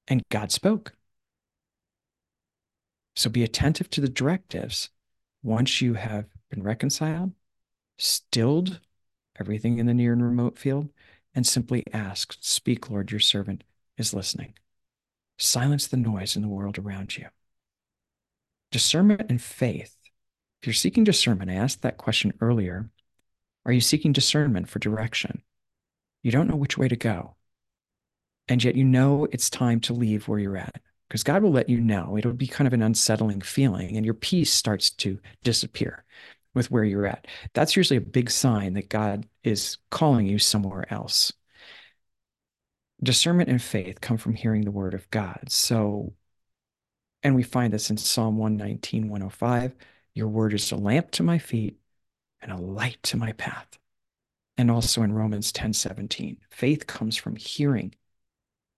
And 0.10 0.22
God 0.30 0.52
spoke. 0.52 0.92
So 3.16 3.30
be 3.30 3.44
attentive 3.44 3.90
to 3.92 4.02
the 4.02 4.10
directives. 4.10 4.90
Once 5.42 5.82
you 5.82 5.94
have 5.94 6.26
been 6.50 6.64
reconciled, 6.64 7.32
stilled 7.98 8.82
everything 9.40 9.78
in 9.78 9.86
the 9.86 9.94
near 9.94 10.12
and 10.12 10.24
remote 10.24 10.58
field, 10.58 10.90
and 11.34 11.46
simply 11.46 11.84
ask, 11.94 12.36
Speak, 12.41 12.89
Lord, 12.89 13.12
your 13.12 13.20
servant 13.20 13.63
is 13.98 14.13
listening. 14.13 14.54
Silence 15.38 15.88
the 15.88 15.98
noise 15.98 16.36
in 16.36 16.41
the 16.41 16.48
world 16.48 16.78
around 16.78 17.17
you. 17.17 17.28
Discernment 18.72 19.24
and 19.30 19.41
faith. 19.41 19.96
If 20.62 20.67
you're 20.67 20.74
seeking 20.74 21.04
discernment, 21.04 21.50
I 21.50 21.56
asked 21.56 21.82
that 21.82 21.98
question 21.98 22.34
earlier. 22.41 22.89
Are 23.65 23.72
you 23.72 23.82
seeking 23.82 24.12
discernment 24.12 24.70
for 24.70 24.80
direction? 24.80 25.41
You 26.24 26.32
don't 26.32 26.48
know 26.48 26.56
which 26.56 26.78
way 26.78 26.88
to 26.88 26.96
go. 26.96 27.36
And 28.48 28.63
yet 28.63 28.76
you 28.76 28.84
know 28.84 29.28
it's 29.32 29.50
time 29.50 29.80
to 29.82 29.94
leave 29.94 30.28
where 30.28 30.39
you're 30.39 30.58
at 30.58 30.82
because 31.08 31.24
God 31.24 31.44
will 31.44 31.52
let 31.52 31.70
you 31.70 31.80
know. 31.80 32.17
It'll 32.17 32.34
be 32.34 32.48
kind 32.48 32.67
of 32.67 32.74
an 32.74 32.82
unsettling 32.82 33.41
feeling, 33.41 33.98
and 33.98 34.06
your 34.06 34.13
peace 34.13 34.52
starts 34.52 34.89
to 34.91 35.20
disappear 35.44 36.04
with 36.54 36.72
where 36.72 36.84
you're 36.84 37.06
at. 37.06 37.28
That's 37.54 37.76
usually 37.76 37.98
a 37.98 38.02
big 38.02 38.30
sign 38.30 38.74
that 38.74 38.90
God 38.90 39.28
is 39.44 39.78
calling 39.90 40.26
you 40.26 40.40
somewhere 40.40 40.92
else. 40.92 41.32
Discernment 43.04 43.50
and 43.50 43.62
faith 43.62 44.02
come 44.02 44.18
from 44.18 44.36
hearing 44.36 44.64
the 44.64 44.72
word 44.72 44.94
of 44.94 45.10
God. 45.10 45.46
So, 45.50 46.14
and 47.24 47.36
we 47.36 47.44
find 47.44 47.74
this 47.74 47.90
in 47.90 47.98
Psalm 47.98 48.38
119, 48.38 49.10
105. 49.10 49.76
Your 50.14 50.28
word 50.28 50.54
is 50.54 50.72
a 50.72 50.76
lamp 50.76 51.12
to 51.12 51.24
my 51.24 51.40
feet 51.40 51.78
and 52.42 52.52
a 52.52 52.58
light 52.58 53.02
to 53.04 53.18
my 53.18 53.32
path. 53.34 53.80
And 54.58 54.70
also 54.70 55.02
in 55.02 55.14
Romans 55.14 55.52
10, 55.52 55.74
17. 55.74 56.38
Faith 56.50 56.86
comes 56.86 57.16
from 57.16 57.36
hearing 57.36 57.96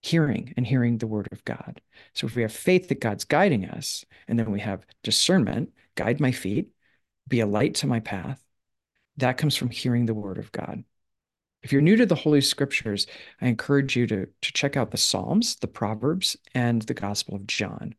hearing 0.03 0.53
and 0.57 0.67
hearing 0.67 0.97
the 0.97 1.07
word 1.07 1.29
of 1.31 1.43
God. 1.45 1.81
So 2.13 2.27
if 2.27 2.35
we 2.35 2.41
have 2.41 2.51
faith 2.51 2.89
that 2.89 2.99
God's 2.99 3.23
guiding 3.23 3.65
us, 3.65 4.05
and 4.27 4.37
then 4.37 4.51
we 4.51 4.59
have 4.59 4.85
discernment, 5.01 5.71
guide 5.95 6.19
my 6.19 6.31
feet, 6.31 6.69
be 7.27 7.39
a 7.39 7.47
light 7.47 7.75
to 7.75 7.87
my 7.87 7.99
path, 7.99 8.43
that 9.17 9.37
comes 9.37 9.55
from 9.55 9.69
hearing 9.69 10.05
the 10.05 10.13
word 10.13 10.37
of 10.37 10.51
God. 10.51 10.83
If 11.61 11.71
you're 11.71 11.81
new 11.81 11.95
to 11.95 12.05
the 12.05 12.15
Holy 12.15 12.41
Scriptures, 12.41 13.07
I 13.41 13.47
encourage 13.47 13.95
you 13.95 14.05
to, 14.07 14.25
to 14.25 14.53
check 14.53 14.75
out 14.75 14.91
the 14.91 14.97
Psalms, 14.97 15.55
the 15.55 15.67
Proverbs, 15.67 16.35
and 16.53 16.81
the 16.81 16.93
Gospel 16.93 17.35
of 17.35 17.47
John. 17.47 17.95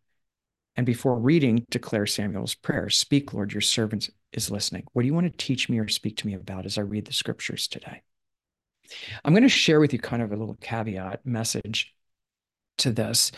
And 0.76 0.84
before 0.84 1.18
reading, 1.18 1.64
declare 1.70 2.06
Samuel's 2.06 2.54
prayer 2.54 2.90
Speak, 2.90 3.32
Lord, 3.32 3.52
your 3.52 3.60
servant 3.60 4.10
is 4.32 4.50
listening. 4.50 4.84
What 4.92 5.02
do 5.02 5.06
you 5.06 5.14
want 5.14 5.30
to 5.30 5.46
teach 5.46 5.68
me 5.68 5.78
or 5.78 5.88
speak 5.88 6.16
to 6.18 6.26
me 6.26 6.34
about 6.34 6.66
as 6.66 6.76
I 6.76 6.82
read 6.82 7.06
the 7.06 7.12
scriptures 7.12 7.68
today? 7.68 8.02
I'm 9.24 9.32
going 9.32 9.44
to 9.44 9.48
share 9.48 9.80
with 9.80 9.92
you 9.92 9.98
kind 9.98 10.22
of 10.22 10.32
a 10.32 10.36
little 10.36 10.58
caveat 10.60 11.24
message 11.24 11.94
to 12.78 12.90
this. 12.90 13.32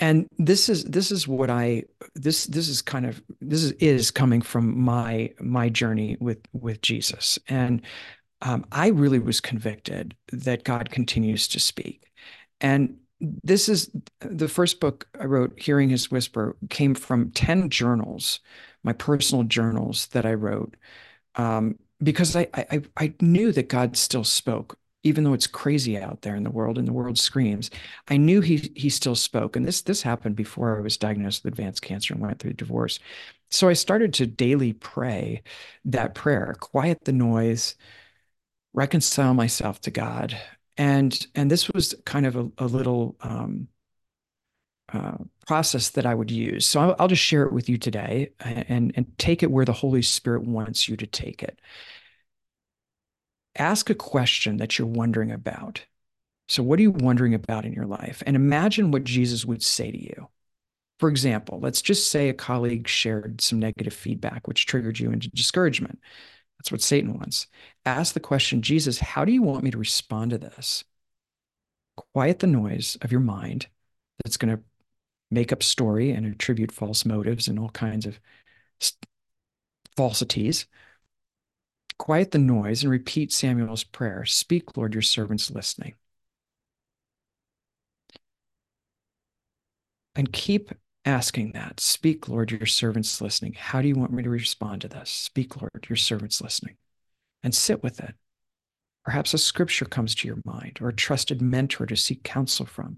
And 0.00 0.26
this 0.38 0.68
is 0.68 0.84
this 0.84 1.12
is 1.12 1.28
what 1.28 1.50
I 1.50 1.84
this 2.14 2.46
this 2.46 2.68
is 2.68 2.80
kind 2.80 3.04
of 3.04 3.22
this 3.40 3.62
is, 3.62 3.72
is 3.72 4.10
coming 4.10 4.40
from 4.40 4.80
my 4.80 5.30
my 5.38 5.68
journey 5.68 6.16
with 6.20 6.38
with 6.52 6.80
Jesus. 6.80 7.38
And 7.48 7.82
um, 8.42 8.64
I 8.72 8.88
really 8.88 9.18
was 9.18 9.40
convicted 9.40 10.16
that 10.32 10.64
God 10.64 10.90
continues 10.90 11.46
to 11.48 11.60
speak. 11.60 12.10
And 12.60 12.96
this 13.20 13.68
is 13.68 13.90
the 14.20 14.48
first 14.48 14.80
book 14.80 15.06
I 15.20 15.24
wrote, 15.24 15.60
Hearing 15.60 15.90
His 15.90 16.10
Whisper, 16.10 16.56
came 16.70 16.94
from 16.94 17.30
10 17.32 17.68
journals, 17.68 18.40
my 18.82 18.94
personal 18.94 19.44
journals 19.44 20.06
that 20.08 20.24
I 20.24 20.32
wrote, 20.32 20.74
um, 21.34 21.78
because 22.02 22.34
I, 22.34 22.48
I, 22.54 22.80
I 22.96 23.12
knew 23.20 23.52
that 23.52 23.68
God 23.68 23.98
still 23.98 24.24
spoke 24.24 24.78
even 25.02 25.24
though 25.24 25.32
it's 25.32 25.46
crazy 25.46 25.98
out 25.98 26.22
there 26.22 26.36
in 26.36 26.42
the 26.42 26.50
world 26.50 26.78
and 26.78 26.86
the 26.86 26.92
world 26.92 27.18
screams, 27.18 27.70
I 28.08 28.16
knew 28.16 28.40
he 28.40 28.72
he 28.76 28.90
still 28.90 29.14
spoke. 29.14 29.56
And 29.56 29.66
this 29.66 29.82
this 29.82 30.02
happened 30.02 30.36
before 30.36 30.76
I 30.76 30.80
was 30.80 30.96
diagnosed 30.96 31.44
with 31.44 31.54
advanced 31.54 31.82
cancer 31.82 32.14
and 32.14 32.22
went 32.22 32.38
through 32.38 32.54
divorce. 32.54 32.98
So 33.50 33.68
I 33.68 33.72
started 33.74 34.14
to 34.14 34.26
daily 34.26 34.72
pray 34.74 35.42
that 35.86 36.14
prayer, 36.14 36.54
quiet 36.60 37.04
the 37.04 37.12
noise, 37.12 37.76
reconcile 38.72 39.34
myself 39.34 39.80
to 39.82 39.90
God. 39.90 40.36
And 40.76 41.26
and 41.34 41.50
this 41.50 41.68
was 41.70 41.94
kind 42.04 42.26
of 42.26 42.36
a, 42.36 42.50
a 42.58 42.66
little 42.66 43.16
um, 43.20 43.68
uh, 44.92 45.18
process 45.46 45.90
that 45.90 46.06
I 46.06 46.14
would 46.14 46.30
use. 46.30 46.66
So 46.66 46.80
I'll, 46.80 46.96
I'll 46.98 47.08
just 47.08 47.22
share 47.22 47.44
it 47.44 47.52
with 47.52 47.68
you 47.68 47.78
today 47.78 48.30
and, 48.40 48.92
and 48.96 49.18
take 49.18 49.42
it 49.42 49.50
where 49.50 49.64
the 49.64 49.72
Holy 49.72 50.02
Spirit 50.02 50.44
wants 50.44 50.88
you 50.88 50.96
to 50.96 51.06
take 51.06 51.42
it 51.42 51.60
ask 53.56 53.90
a 53.90 53.94
question 53.94 54.58
that 54.58 54.78
you're 54.78 54.88
wondering 54.88 55.30
about. 55.30 55.84
So, 56.48 56.62
what 56.62 56.78
are 56.78 56.82
you 56.82 56.90
wondering 56.90 57.34
about 57.34 57.64
in 57.64 57.72
your 57.72 57.86
life? 57.86 58.22
And 58.26 58.36
imagine 58.36 58.90
what 58.90 59.04
Jesus 59.04 59.44
would 59.44 59.62
say 59.62 59.90
to 59.90 60.02
you. 60.02 60.28
For 60.98 61.08
example, 61.08 61.60
let's 61.60 61.80
just 61.80 62.10
say 62.10 62.28
a 62.28 62.34
colleague 62.34 62.86
shared 62.86 63.40
some 63.40 63.58
negative 63.58 63.94
feedback, 63.94 64.46
which 64.46 64.66
triggered 64.66 64.98
you 64.98 65.10
into 65.12 65.30
discouragement. 65.30 65.98
That's 66.58 66.70
what 66.70 66.82
Satan 66.82 67.14
wants. 67.14 67.46
Ask 67.86 68.12
the 68.12 68.20
question 68.20 68.60
Jesus, 68.60 68.98
how 68.98 69.24
do 69.24 69.32
you 69.32 69.42
want 69.42 69.64
me 69.64 69.70
to 69.70 69.78
respond 69.78 70.32
to 70.32 70.38
this? 70.38 70.84
Quiet 72.12 72.40
the 72.40 72.46
noise 72.46 72.98
of 73.00 73.12
your 73.12 73.20
mind 73.20 73.68
that's 74.22 74.36
going 74.36 74.54
to 74.56 74.62
make 75.30 75.52
up 75.52 75.62
story 75.62 76.10
and 76.10 76.26
attribute 76.26 76.72
false 76.72 77.04
motives 77.04 77.48
and 77.48 77.58
all 77.58 77.70
kinds 77.70 78.04
of 78.04 78.20
falsities 79.96 80.66
Quiet 82.00 82.30
the 82.30 82.38
noise 82.38 82.82
and 82.82 82.90
repeat 82.90 83.30
Samuel's 83.30 83.84
prayer 83.84 84.24
Speak, 84.24 84.74
Lord, 84.74 84.94
your 84.94 85.02
servant's 85.02 85.50
listening. 85.50 85.96
And 90.14 90.32
keep 90.32 90.70
asking 91.04 91.52
that. 91.52 91.78
Speak, 91.78 92.26
Lord, 92.26 92.52
your 92.52 92.64
servant's 92.64 93.20
listening. 93.20 93.52
How 93.52 93.82
do 93.82 93.88
you 93.88 93.96
want 93.96 94.14
me 94.14 94.22
to 94.22 94.30
respond 94.30 94.80
to 94.80 94.88
this? 94.88 95.10
Speak, 95.10 95.60
Lord, 95.60 95.88
your 95.90 95.96
servant's 95.98 96.40
listening. 96.40 96.76
And 97.42 97.54
sit 97.54 97.82
with 97.82 98.00
it. 98.00 98.14
Perhaps 99.04 99.34
a 99.34 99.38
scripture 99.38 99.84
comes 99.84 100.14
to 100.14 100.26
your 100.26 100.40
mind 100.42 100.78
or 100.80 100.88
a 100.88 100.96
trusted 100.96 101.42
mentor 101.42 101.84
to 101.84 101.96
seek 101.96 102.24
counsel 102.24 102.64
from. 102.64 102.96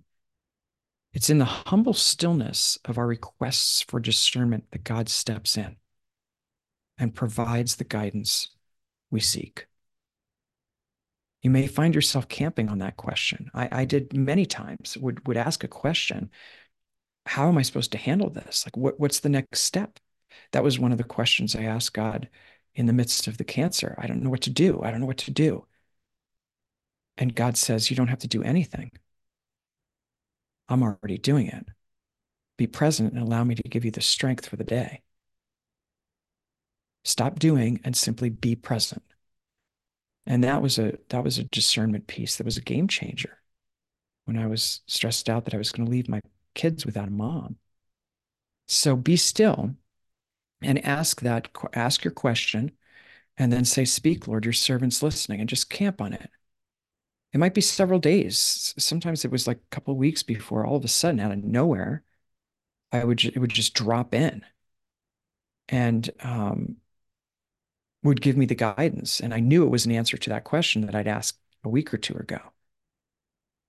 It's 1.12 1.28
in 1.28 1.38
the 1.38 1.44
humble 1.44 1.94
stillness 1.94 2.78
of 2.84 2.98
our 2.98 3.08
requests 3.08 3.82
for 3.82 3.98
discernment 3.98 4.66
that 4.70 4.84
God 4.84 5.08
steps 5.08 5.58
in 5.58 5.74
and 6.96 7.16
provides 7.16 7.74
the 7.74 7.84
guidance 7.84 8.48
we 9.12 9.20
seek. 9.20 9.66
You 11.42 11.50
may 11.50 11.66
find 11.66 11.94
yourself 11.94 12.28
camping 12.28 12.68
on 12.68 12.78
that 12.78 12.96
question. 12.96 13.50
I, 13.52 13.68
I 13.82 13.84
did 13.84 14.16
many 14.16 14.46
times, 14.46 14.96
would, 14.96 15.26
would 15.26 15.36
ask 15.36 15.62
a 15.62 15.68
question 15.68 16.30
How 17.26 17.48
am 17.48 17.58
I 17.58 17.62
supposed 17.62 17.92
to 17.92 17.98
handle 17.98 18.30
this? 18.30 18.64
Like, 18.66 18.76
what, 18.76 18.98
what's 18.98 19.20
the 19.20 19.28
next 19.28 19.60
step? 19.60 19.98
That 20.52 20.64
was 20.64 20.78
one 20.78 20.92
of 20.92 20.98
the 20.98 21.04
questions 21.04 21.54
I 21.54 21.64
asked 21.64 21.92
God 21.92 22.28
in 22.74 22.86
the 22.86 22.92
midst 22.92 23.26
of 23.28 23.38
the 23.38 23.44
cancer. 23.44 23.94
I 23.98 24.06
don't 24.06 24.22
know 24.22 24.30
what 24.30 24.42
to 24.42 24.50
do. 24.50 24.80
I 24.82 24.90
don't 24.90 25.00
know 25.00 25.06
what 25.06 25.18
to 25.18 25.30
do. 25.30 25.66
And 27.18 27.34
God 27.34 27.56
says, 27.56 27.90
You 27.90 27.96
don't 27.96 28.08
have 28.08 28.20
to 28.20 28.28
do 28.28 28.42
anything. 28.42 28.92
I'm 30.68 30.82
already 30.82 31.18
doing 31.18 31.48
it. 31.48 31.66
Be 32.56 32.66
present 32.66 33.12
and 33.12 33.22
allow 33.22 33.44
me 33.44 33.54
to 33.56 33.62
give 33.62 33.84
you 33.84 33.90
the 33.90 34.00
strength 34.00 34.46
for 34.46 34.56
the 34.56 34.64
day. 34.64 35.02
Stop 37.04 37.38
doing 37.38 37.80
and 37.84 37.96
simply 37.96 38.28
be 38.30 38.56
present. 38.56 39.04
And 40.26 40.42
that 40.44 40.62
was 40.62 40.78
a 40.78 40.98
that 41.10 41.22
was 41.24 41.38
a 41.38 41.44
discernment 41.44 42.06
piece 42.08 42.36
that 42.36 42.44
was 42.44 42.56
a 42.56 42.60
game 42.62 42.88
changer. 42.88 43.38
when 44.26 44.38
I 44.38 44.46
was 44.48 44.82
stressed 44.86 45.28
out 45.30 45.44
that 45.46 45.54
I 45.54 45.58
was 45.58 45.72
going 45.72 45.86
to 45.86 45.92
leave 45.92 46.08
my 46.08 46.20
kids 46.54 46.86
without 46.86 47.08
a 47.08 47.12
mom. 47.12 47.58
So 48.66 48.96
be 48.96 49.16
still 49.16 49.76
and 50.62 50.84
ask 50.84 51.20
that, 51.22 51.48
ask 51.74 52.04
your 52.04 52.12
question, 52.12 52.72
and 53.38 53.52
then 53.52 53.64
say, 53.66 53.84
Speak, 53.86 54.28
Lord, 54.28 54.44
your 54.46 54.52
servant's 54.54 55.02
listening, 55.02 55.40
and 55.40 55.48
just 55.50 55.70
camp 55.70 56.00
on 56.02 56.12
it. 56.14 56.30
It 57.32 57.38
might 57.38 57.54
be 57.54 57.60
several 57.60 57.98
days. 57.98 58.74
Sometimes 58.78 59.24
it 59.24 59.30
was 59.30 59.46
like 59.46 59.58
a 59.58 59.74
couple 59.74 59.94
weeks 59.96 60.22
before 60.22 60.64
all 60.66 60.76
of 60.76 60.84
a 60.84 60.88
sudden, 60.88 61.20
out 61.20 61.32
of 61.32 61.44
nowhere, 61.44 62.04
I 62.92 63.04
would 63.04 63.24
it 63.24 63.38
would 63.38 63.50
just 63.50 63.74
drop 63.74 64.14
in, 64.14 64.44
and 65.68 66.10
um, 66.20 66.76
would 68.02 68.20
give 68.20 68.36
me 68.36 68.46
the 68.46 68.54
guidance, 68.54 69.20
and 69.20 69.32
I 69.32 69.40
knew 69.40 69.64
it 69.64 69.70
was 69.70 69.86
an 69.86 69.92
answer 69.92 70.16
to 70.16 70.30
that 70.30 70.44
question 70.44 70.82
that 70.86 70.94
I'd 70.94 71.06
asked 71.06 71.38
a 71.64 71.68
week 71.68 71.92
or 71.94 71.98
two 71.98 72.16
ago. 72.16 72.40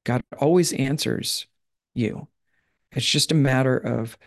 God 0.04 0.24
always 0.40 0.74
answers 0.74 1.46
you. 1.94 2.28
It's 2.92 3.06
just 3.06 3.32
a 3.32 3.36
matter 3.36 3.78
of 3.78 4.18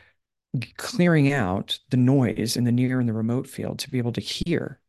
clearing 0.76 1.32
out 1.32 1.78
the 1.90 1.96
noise 1.96 2.56
in 2.56 2.64
the 2.64 2.72
near 2.72 2.98
and 3.00 3.08
the 3.08 3.12
remote 3.12 3.46
field 3.46 3.78
to 3.80 3.90
be 3.90 3.98
able 3.98 4.12
to 4.12 4.20
hear 4.20 4.80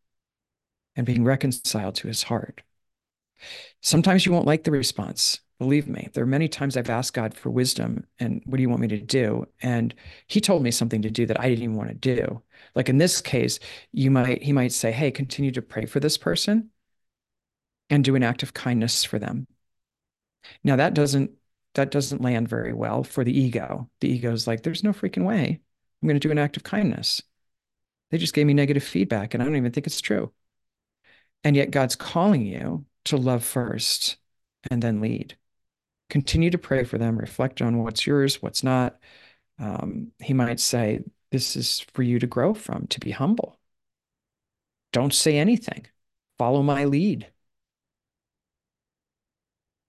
and 0.95 1.05
being 1.05 1.23
reconciled 1.23 1.95
to 1.95 2.07
his 2.07 2.23
heart. 2.23 2.61
Sometimes 3.81 4.25
you 4.25 4.31
won't 4.31 4.47
like 4.47 4.63
the 4.63 4.71
response. 4.71 5.41
Believe 5.59 5.87
me, 5.87 6.09
there 6.13 6.23
are 6.23 6.27
many 6.27 6.47
times 6.47 6.77
I've 6.77 6.89
asked 6.89 7.15
God 7.15 7.33
for 7.33 7.49
wisdom 7.49 8.05
and 8.19 8.41
what 8.45 8.57
do 8.57 8.61
you 8.61 8.69
want 8.69 8.81
me 8.81 8.87
to 8.89 8.99
do? 8.99 9.47
And 9.61 9.93
he 10.27 10.39
told 10.39 10.61
me 10.61 10.69
something 10.69 11.01
to 11.01 11.09
do 11.09 11.25
that 11.25 11.39
I 11.39 11.49
didn't 11.49 11.63
even 11.63 11.75
want 11.75 11.89
to 11.89 11.95
do. 11.95 12.43
Like 12.75 12.89
in 12.89 12.99
this 12.99 13.21
case, 13.21 13.59
you 13.91 14.11
might 14.11 14.43
he 14.43 14.53
might 14.53 14.71
say, 14.71 14.91
"Hey, 14.91 15.09
continue 15.09 15.51
to 15.51 15.61
pray 15.63 15.85
for 15.87 15.99
this 15.99 16.17
person 16.17 16.69
and 17.89 18.03
do 18.03 18.15
an 18.15 18.23
act 18.23 18.43
of 18.43 18.53
kindness 18.53 19.03
for 19.03 19.17
them." 19.17 19.47
Now 20.63 20.75
that 20.75 20.93
doesn't 20.93 21.31
that 21.73 21.91
doesn't 21.91 22.21
land 22.21 22.47
very 22.49 22.73
well 22.73 23.03
for 23.03 23.23
the 23.23 23.37
ego. 23.37 23.89
The 24.01 24.09
ego 24.09 24.31
is 24.33 24.45
like, 24.47 24.61
"There's 24.63 24.83
no 24.83 24.91
freaking 24.93 25.25
way 25.25 25.59
I'm 26.01 26.07
going 26.07 26.19
to 26.19 26.27
do 26.27 26.31
an 26.31 26.37
act 26.37 26.57
of 26.57 26.63
kindness." 26.63 27.23
They 28.11 28.17
just 28.19 28.33
gave 28.33 28.45
me 28.47 28.53
negative 28.53 28.83
feedback 28.83 29.33
and 29.33 29.41
I 29.41 29.45
don't 29.45 29.55
even 29.55 29.71
think 29.71 29.87
it's 29.87 30.01
true. 30.01 30.33
And 31.43 31.55
yet 31.55 31.71
God's 31.71 31.95
calling 31.95 32.45
you 32.45 32.85
to 33.05 33.17
love 33.17 33.43
first 33.43 34.17
and 34.69 34.81
then 34.81 35.01
lead. 35.01 35.37
Continue 36.09 36.49
to 36.51 36.57
pray 36.57 36.83
for 36.83 36.97
them, 36.97 37.17
reflect 37.17 37.61
on 37.61 37.83
what's 37.83 38.07
yours, 38.07 38.41
what's 38.41 38.63
not. 38.63 38.97
Um, 39.59 40.11
he 40.19 40.33
might 40.33 40.59
say, 40.59 41.03
This 41.31 41.55
is 41.55 41.81
for 41.93 42.03
you 42.03 42.19
to 42.19 42.27
grow 42.27 42.53
from, 42.53 42.87
to 42.87 42.99
be 42.99 43.11
humble. 43.11 43.59
Don't 44.93 45.13
say 45.13 45.37
anything, 45.37 45.85
follow 46.37 46.63
my 46.63 46.85
lead. 46.85 47.27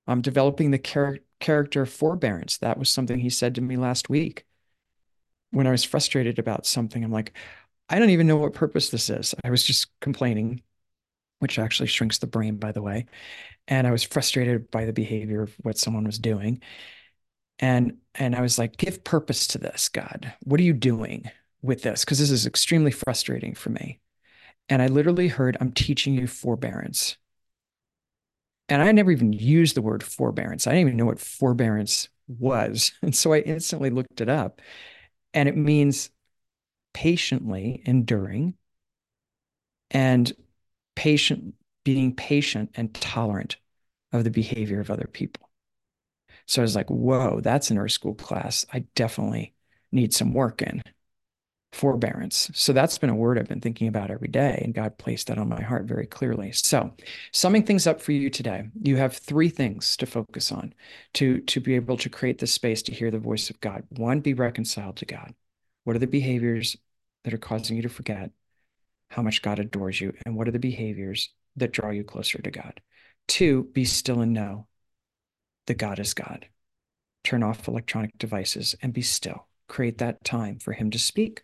I'm 0.06 0.22
developing 0.22 0.70
the 0.70 0.78
char- 0.78 1.18
character 1.38 1.82
of 1.82 1.90
forbearance. 1.90 2.58
That 2.58 2.78
was 2.78 2.90
something 2.90 3.18
he 3.18 3.30
said 3.30 3.54
to 3.56 3.60
me 3.60 3.76
last 3.76 4.08
week. 4.08 4.44
When 5.50 5.66
I 5.66 5.70
was 5.70 5.84
frustrated 5.84 6.38
about 6.38 6.66
something, 6.66 7.02
I'm 7.04 7.12
like, 7.12 7.32
I 7.88 7.98
don't 7.98 8.10
even 8.10 8.26
know 8.26 8.36
what 8.36 8.54
purpose 8.54 8.90
this 8.90 9.10
is. 9.10 9.34
I 9.44 9.50
was 9.50 9.64
just 9.64 9.88
complaining 10.00 10.62
which 11.38 11.58
actually 11.58 11.88
shrinks 11.88 12.18
the 12.18 12.26
brain, 12.26 12.56
by 12.56 12.72
the 12.72 12.82
way. 12.82 13.06
And 13.68 13.86
I 13.86 13.90
was 13.90 14.02
frustrated 14.02 14.70
by 14.70 14.84
the 14.84 14.92
behavior 14.92 15.42
of 15.42 15.54
what 15.62 15.78
someone 15.78 16.04
was 16.04 16.18
doing. 16.18 16.60
And 17.58 17.98
and 18.14 18.34
I 18.36 18.40
was 18.40 18.58
like, 18.58 18.76
give 18.76 19.04
purpose 19.04 19.46
to 19.48 19.58
this, 19.58 19.88
God. 19.88 20.32
What 20.44 20.60
are 20.60 20.64
you 20.64 20.72
doing 20.72 21.30
with 21.62 21.82
this? 21.82 22.04
Because 22.04 22.18
this 22.18 22.30
is 22.30 22.46
extremely 22.46 22.90
frustrating 22.90 23.54
for 23.54 23.70
me. 23.70 24.00
And 24.68 24.82
I 24.82 24.86
literally 24.88 25.28
heard, 25.28 25.56
I'm 25.60 25.72
teaching 25.72 26.14
you 26.14 26.26
forbearance. 26.26 27.16
And 28.68 28.82
I 28.82 28.92
never 28.92 29.10
even 29.10 29.32
used 29.32 29.74
the 29.76 29.82
word 29.82 30.02
forbearance. 30.02 30.66
I 30.66 30.72
didn't 30.72 30.88
even 30.88 30.96
know 30.98 31.06
what 31.06 31.20
forbearance 31.20 32.08
was. 32.28 32.92
And 33.02 33.14
so 33.14 33.32
I 33.32 33.38
instantly 33.40 33.90
looked 33.90 34.20
it 34.20 34.28
up. 34.28 34.60
And 35.34 35.48
it 35.48 35.56
means 35.56 36.10
patiently 36.94 37.82
enduring 37.84 38.54
and 39.90 40.32
patient, 40.98 41.54
being 41.84 42.12
patient 42.12 42.70
and 42.74 42.92
tolerant 42.92 43.56
of 44.12 44.24
the 44.24 44.30
behavior 44.30 44.80
of 44.80 44.90
other 44.90 45.06
people. 45.06 45.48
So 46.46 46.60
I 46.60 46.64
was 46.64 46.74
like, 46.74 46.90
whoa, 46.90 47.40
that's 47.40 47.70
an 47.70 47.78
earth 47.78 47.92
school 47.92 48.16
class. 48.16 48.66
I 48.72 48.80
definitely 48.96 49.54
need 49.92 50.12
some 50.12 50.34
work 50.34 50.60
in 50.60 50.82
forbearance. 51.72 52.50
So 52.52 52.72
that's 52.72 52.98
been 52.98 53.10
a 53.10 53.14
word 53.14 53.38
I've 53.38 53.46
been 53.46 53.60
thinking 53.60 53.86
about 53.86 54.10
every 54.10 54.26
day, 54.26 54.60
and 54.64 54.74
God 54.74 54.98
placed 54.98 55.28
that 55.28 55.38
on 55.38 55.48
my 55.48 55.62
heart 55.62 55.84
very 55.84 56.06
clearly. 56.06 56.50
So, 56.50 56.92
summing 57.32 57.62
things 57.62 57.86
up 57.86 58.00
for 58.00 58.10
you 58.10 58.28
today, 58.28 58.68
you 58.82 58.96
have 58.96 59.16
three 59.16 59.50
things 59.50 59.96
to 59.98 60.06
focus 60.06 60.50
on 60.50 60.74
to 61.14 61.38
to 61.42 61.60
be 61.60 61.76
able 61.76 61.96
to 61.98 62.08
create 62.08 62.38
the 62.38 62.48
space 62.48 62.82
to 62.82 62.92
hear 62.92 63.12
the 63.12 63.20
voice 63.20 63.50
of 63.50 63.60
God. 63.60 63.84
One, 63.90 64.18
be 64.18 64.34
reconciled 64.34 64.96
to 64.96 65.06
God. 65.06 65.32
What 65.84 65.94
are 65.94 66.00
the 66.00 66.08
behaviors 66.08 66.76
that 67.22 67.32
are 67.32 67.38
causing 67.38 67.76
you 67.76 67.82
to 67.82 67.88
forget? 67.88 68.32
How 69.10 69.22
much 69.22 69.42
God 69.42 69.58
adores 69.58 70.00
you 70.00 70.14
and 70.24 70.36
what 70.36 70.48
are 70.48 70.52
the 70.52 70.58
behaviors 70.58 71.30
that 71.56 71.72
draw 71.72 71.90
you 71.90 72.04
closer 72.04 72.40
to 72.40 72.50
God. 72.50 72.80
Two, 73.26 73.64
be 73.72 73.84
still 73.84 74.20
and 74.20 74.32
know 74.32 74.66
that 75.66 75.78
God 75.78 75.98
is 75.98 76.14
God. 76.14 76.46
Turn 77.24 77.42
off 77.42 77.68
electronic 77.68 78.16
devices 78.18 78.74
and 78.80 78.92
be 78.92 79.02
still. 79.02 79.46
Create 79.68 79.98
that 79.98 80.24
time 80.24 80.58
for 80.58 80.72
Him 80.72 80.90
to 80.90 80.98
speak. 80.98 81.42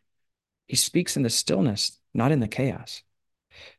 He 0.67 0.77
speaks 0.77 1.17
in 1.17 1.23
the 1.23 1.31
stillness, 1.31 1.99
not 2.15 2.33
in 2.33 2.41
the 2.41 2.49
chaos. 2.49 3.03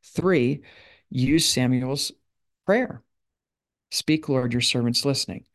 Three, 0.04 0.62
use 1.10 1.48
Samuel's 1.48 2.12
prayer. 2.66 3.02
Speak, 3.92 4.30
Lord, 4.30 4.54
your 4.54 4.62
servant's 4.62 5.06
listening. 5.06 5.46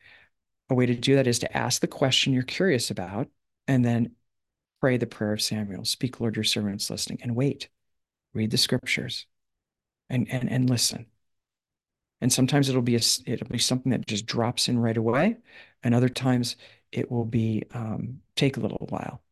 A 0.71 0.75
way 0.75 0.87
to 0.87 0.95
do 0.95 1.17
that 1.17 1.27
is 1.27 1.41
to 1.41 1.57
ask 1.57 1.81
the 1.81 1.87
question 1.87 2.33
you're 2.33 2.43
curious 2.43 2.91
about 2.91 3.29
and 3.69 3.85
then 3.85 4.13
pray 4.81 4.97
the 4.97 5.07
prayer 5.07 5.33
of 5.33 5.43
Samuel. 5.43 5.85
Speak, 5.85 6.21
Lord, 6.21 6.37
your 6.37 6.45
servant's 6.45 6.91
listening, 6.91 7.21
and 7.23 7.37
wait 7.37 7.69
read 8.33 8.51
the 8.51 8.59
scriptures 8.59 9.27
and 10.09 10.29
and 10.31 10.51
and 10.51 10.69
listen. 10.69 11.07
And 12.21 12.33
sometimes 12.33 12.69
it'll 12.69 12.83
be 12.83 12.97
a, 12.97 13.01
it'll 13.27 13.49
be 13.49 13.59
something 13.59 13.93
that 13.93 14.07
just 14.07 14.27
drops 14.27 14.69
in 14.69 14.79
right 14.79 14.97
away 14.97 15.39
and 15.83 15.95
other 15.95 16.09
times 16.09 16.57
it 16.93 17.11
will 17.11 17.25
be 17.25 17.63
um, 17.73 18.21
take 18.37 18.57
a 18.57 18.61
little 18.61 18.87
while. 18.91 19.23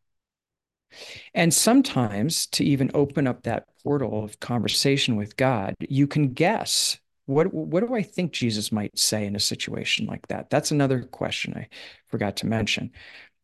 And 1.35 1.53
sometimes 1.53 2.47
to 2.47 2.63
even 2.63 2.89
open 2.95 3.27
up 3.27 3.43
that 3.43 3.65
portal 3.83 4.23
of 4.23 4.39
conversation 4.39 5.15
with 5.15 5.37
god 5.37 5.75
you 5.79 6.05
can 6.07 6.33
guess 6.33 6.99
what 7.27 7.53
what 7.53 7.87
do 7.87 7.95
i 7.95 8.01
think 8.01 8.33
jesus 8.33 8.71
might 8.71 8.97
say 8.97 9.25
in 9.25 9.35
a 9.35 9.39
situation 9.39 10.05
like 10.07 10.27
that? 10.27 10.49
That's 10.49 10.71
another 10.71 11.03
question 11.03 11.53
i 11.55 11.67
forgot 12.07 12.35
to 12.37 12.47
mention 12.47 12.91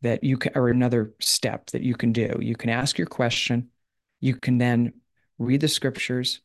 that 0.02 0.22
you 0.24 0.36
can 0.36 0.52
or 0.54 0.68
another 0.68 1.14
step 1.20 1.66
that 1.70 1.82
you 1.82 1.94
can 1.94 2.12
do. 2.12 2.38
You 2.40 2.56
can 2.56 2.70
ask 2.70 2.98
your 2.98 3.06
question. 3.06 3.70
You 4.20 4.36
can 4.36 4.58
then 4.58 4.92
read 5.38 5.60
the 5.60 5.68
scriptures 5.68 6.40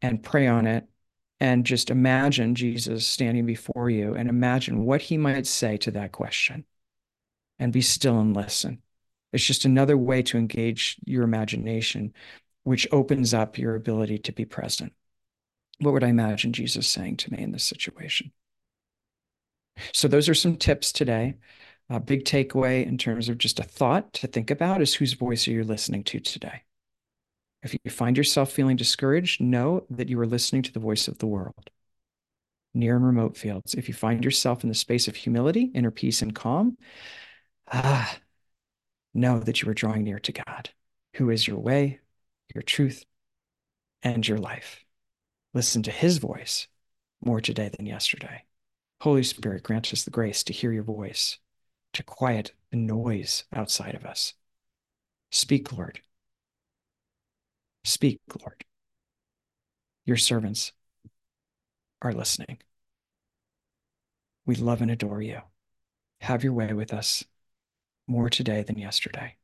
and 0.00 0.22
pray 0.22 0.46
on 0.46 0.66
it 0.66 0.86
and 1.40 1.66
just 1.66 1.90
imagine 1.90 2.54
Jesus 2.54 3.06
standing 3.06 3.46
before 3.46 3.90
you 3.90 4.14
and 4.14 4.28
imagine 4.28 4.84
what 4.84 5.02
he 5.02 5.16
might 5.18 5.46
say 5.46 5.76
to 5.78 5.90
that 5.92 6.12
question 6.12 6.64
and 7.58 7.72
be 7.72 7.80
still 7.80 8.20
and 8.20 8.34
listen. 8.34 8.80
It's 9.32 9.44
just 9.44 9.64
another 9.64 9.96
way 9.96 10.22
to 10.22 10.38
engage 10.38 10.96
your 11.04 11.24
imagination, 11.24 12.12
which 12.64 12.86
opens 12.92 13.32
up 13.34 13.58
your 13.58 13.74
ability 13.74 14.18
to 14.18 14.32
be 14.32 14.44
present. 14.44 14.92
What 15.80 15.92
would 15.94 16.04
I 16.04 16.08
imagine 16.08 16.52
Jesus 16.52 16.86
saying 16.86 17.16
to 17.18 17.32
me 17.32 17.42
in 17.42 17.52
this 17.52 17.64
situation? 17.64 18.30
So, 19.92 20.06
those 20.06 20.28
are 20.28 20.34
some 20.34 20.56
tips 20.56 20.92
today. 20.92 21.36
A 21.88 21.98
big 21.98 22.24
takeaway 22.24 22.86
in 22.86 22.98
terms 22.98 23.28
of 23.28 23.38
just 23.38 23.58
a 23.58 23.64
thought 23.64 24.12
to 24.14 24.26
think 24.26 24.50
about 24.50 24.80
is 24.82 24.94
whose 24.94 25.14
voice 25.14 25.48
are 25.48 25.52
you 25.52 25.64
listening 25.64 26.04
to 26.04 26.20
today? 26.20 26.62
If 27.62 27.74
you 27.74 27.90
find 27.90 28.16
yourself 28.16 28.50
feeling 28.50 28.76
discouraged, 28.76 29.40
know 29.40 29.86
that 29.90 30.08
you 30.08 30.18
are 30.20 30.26
listening 30.26 30.62
to 30.62 30.72
the 30.72 30.80
voice 30.80 31.06
of 31.06 31.18
the 31.18 31.26
world, 31.26 31.70
near 32.74 32.96
and 32.96 33.04
remote 33.04 33.36
fields. 33.36 33.74
If 33.74 33.88
you 33.88 33.94
find 33.94 34.24
yourself 34.24 34.64
in 34.64 34.68
the 34.68 34.74
space 34.74 35.06
of 35.06 35.14
humility, 35.14 35.70
inner 35.74 35.90
peace, 35.92 36.22
and 36.22 36.34
calm, 36.34 36.76
ah, 37.70 38.18
know 39.14 39.38
that 39.38 39.62
you 39.62 39.68
are 39.70 39.74
drawing 39.74 40.04
near 40.04 40.18
to 40.20 40.32
God, 40.32 40.70
who 41.14 41.30
is 41.30 41.46
your 41.46 41.58
way, 41.58 42.00
your 42.54 42.62
truth, 42.62 43.04
and 44.02 44.26
your 44.26 44.38
life. 44.38 44.84
Listen 45.54 45.82
to 45.84 45.90
his 45.90 46.18
voice 46.18 46.66
more 47.24 47.40
today 47.40 47.68
than 47.68 47.86
yesterday. 47.86 48.44
Holy 49.02 49.22
Spirit, 49.22 49.62
grant 49.62 49.92
us 49.92 50.04
the 50.04 50.10
grace 50.10 50.42
to 50.44 50.52
hear 50.52 50.72
your 50.72 50.82
voice, 50.82 51.38
to 51.92 52.02
quiet 52.02 52.52
the 52.70 52.76
noise 52.76 53.44
outside 53.54 53.94
of 53.94 54.04
us. 54.04 54.34
Speak, 55.30 55.72
Lord. 55.72 56.00
Speak, 57.84 58.20
Lord. 58.40 58.64
Your 60.04 60.16
servants 60.16 60.72
are 62.00 62.12
listening. 62.12 62.58
We 64.46 64.56
love 64.56 64.82
and 64.82 64.90
adore 64.90 65.22
you. 65.22 65.40
Have 66.20 66.44
your 66.44 66.52
way 66.52 66.72
with 66.72 66.92
us 66.92 67.24
more 68.06 68.28
today 68.28 68.62
than 68.62 68.78
yesterday. 68.78 69.36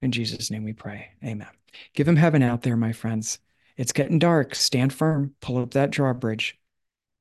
In 0.00 0.12
Jesus' 0.12 0.50
name 0.50 0.64
we 0.64 0.72
pray. 0.72 1.10
Amen. 1.24 1.48
Give 1.94 2.08
him 2.08 2.16
heaven 2.16 2.42
out 2.42 2.62
there, 2.62 2.76
my 2.76 2.92
friends. 2.92 3.38
It's 3.76 3.92
getting 3.92 4.18
dark. 4.18 4.54
Stand 4.54 4.92
firm, 4.92 5.34
pull 5.40 5.58
up 5.58 5.72
that 5.72 5.90
drawbridge, 5.90 6.58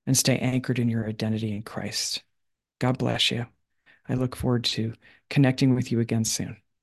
and 0.06 0.18
stay 0.18 0.38
anchored 0.38 0.80
in 0.80 0.90
your 0.90 1.08
identity 1.08 1.56
in 1.56 1.64
Christ. 1.64 2.24
God 2.80 2.98
bless 2.98 3.32
you. 3.32 3.46
I 4.10 4.16
look 4.16 4.36
forward 4.36 4.64
to 4.66 4.94
connecting 5.30 5.76
with 5.76 5.92
you 5.92 6.00
again 6.00 6.26
soon. 6.26 6.61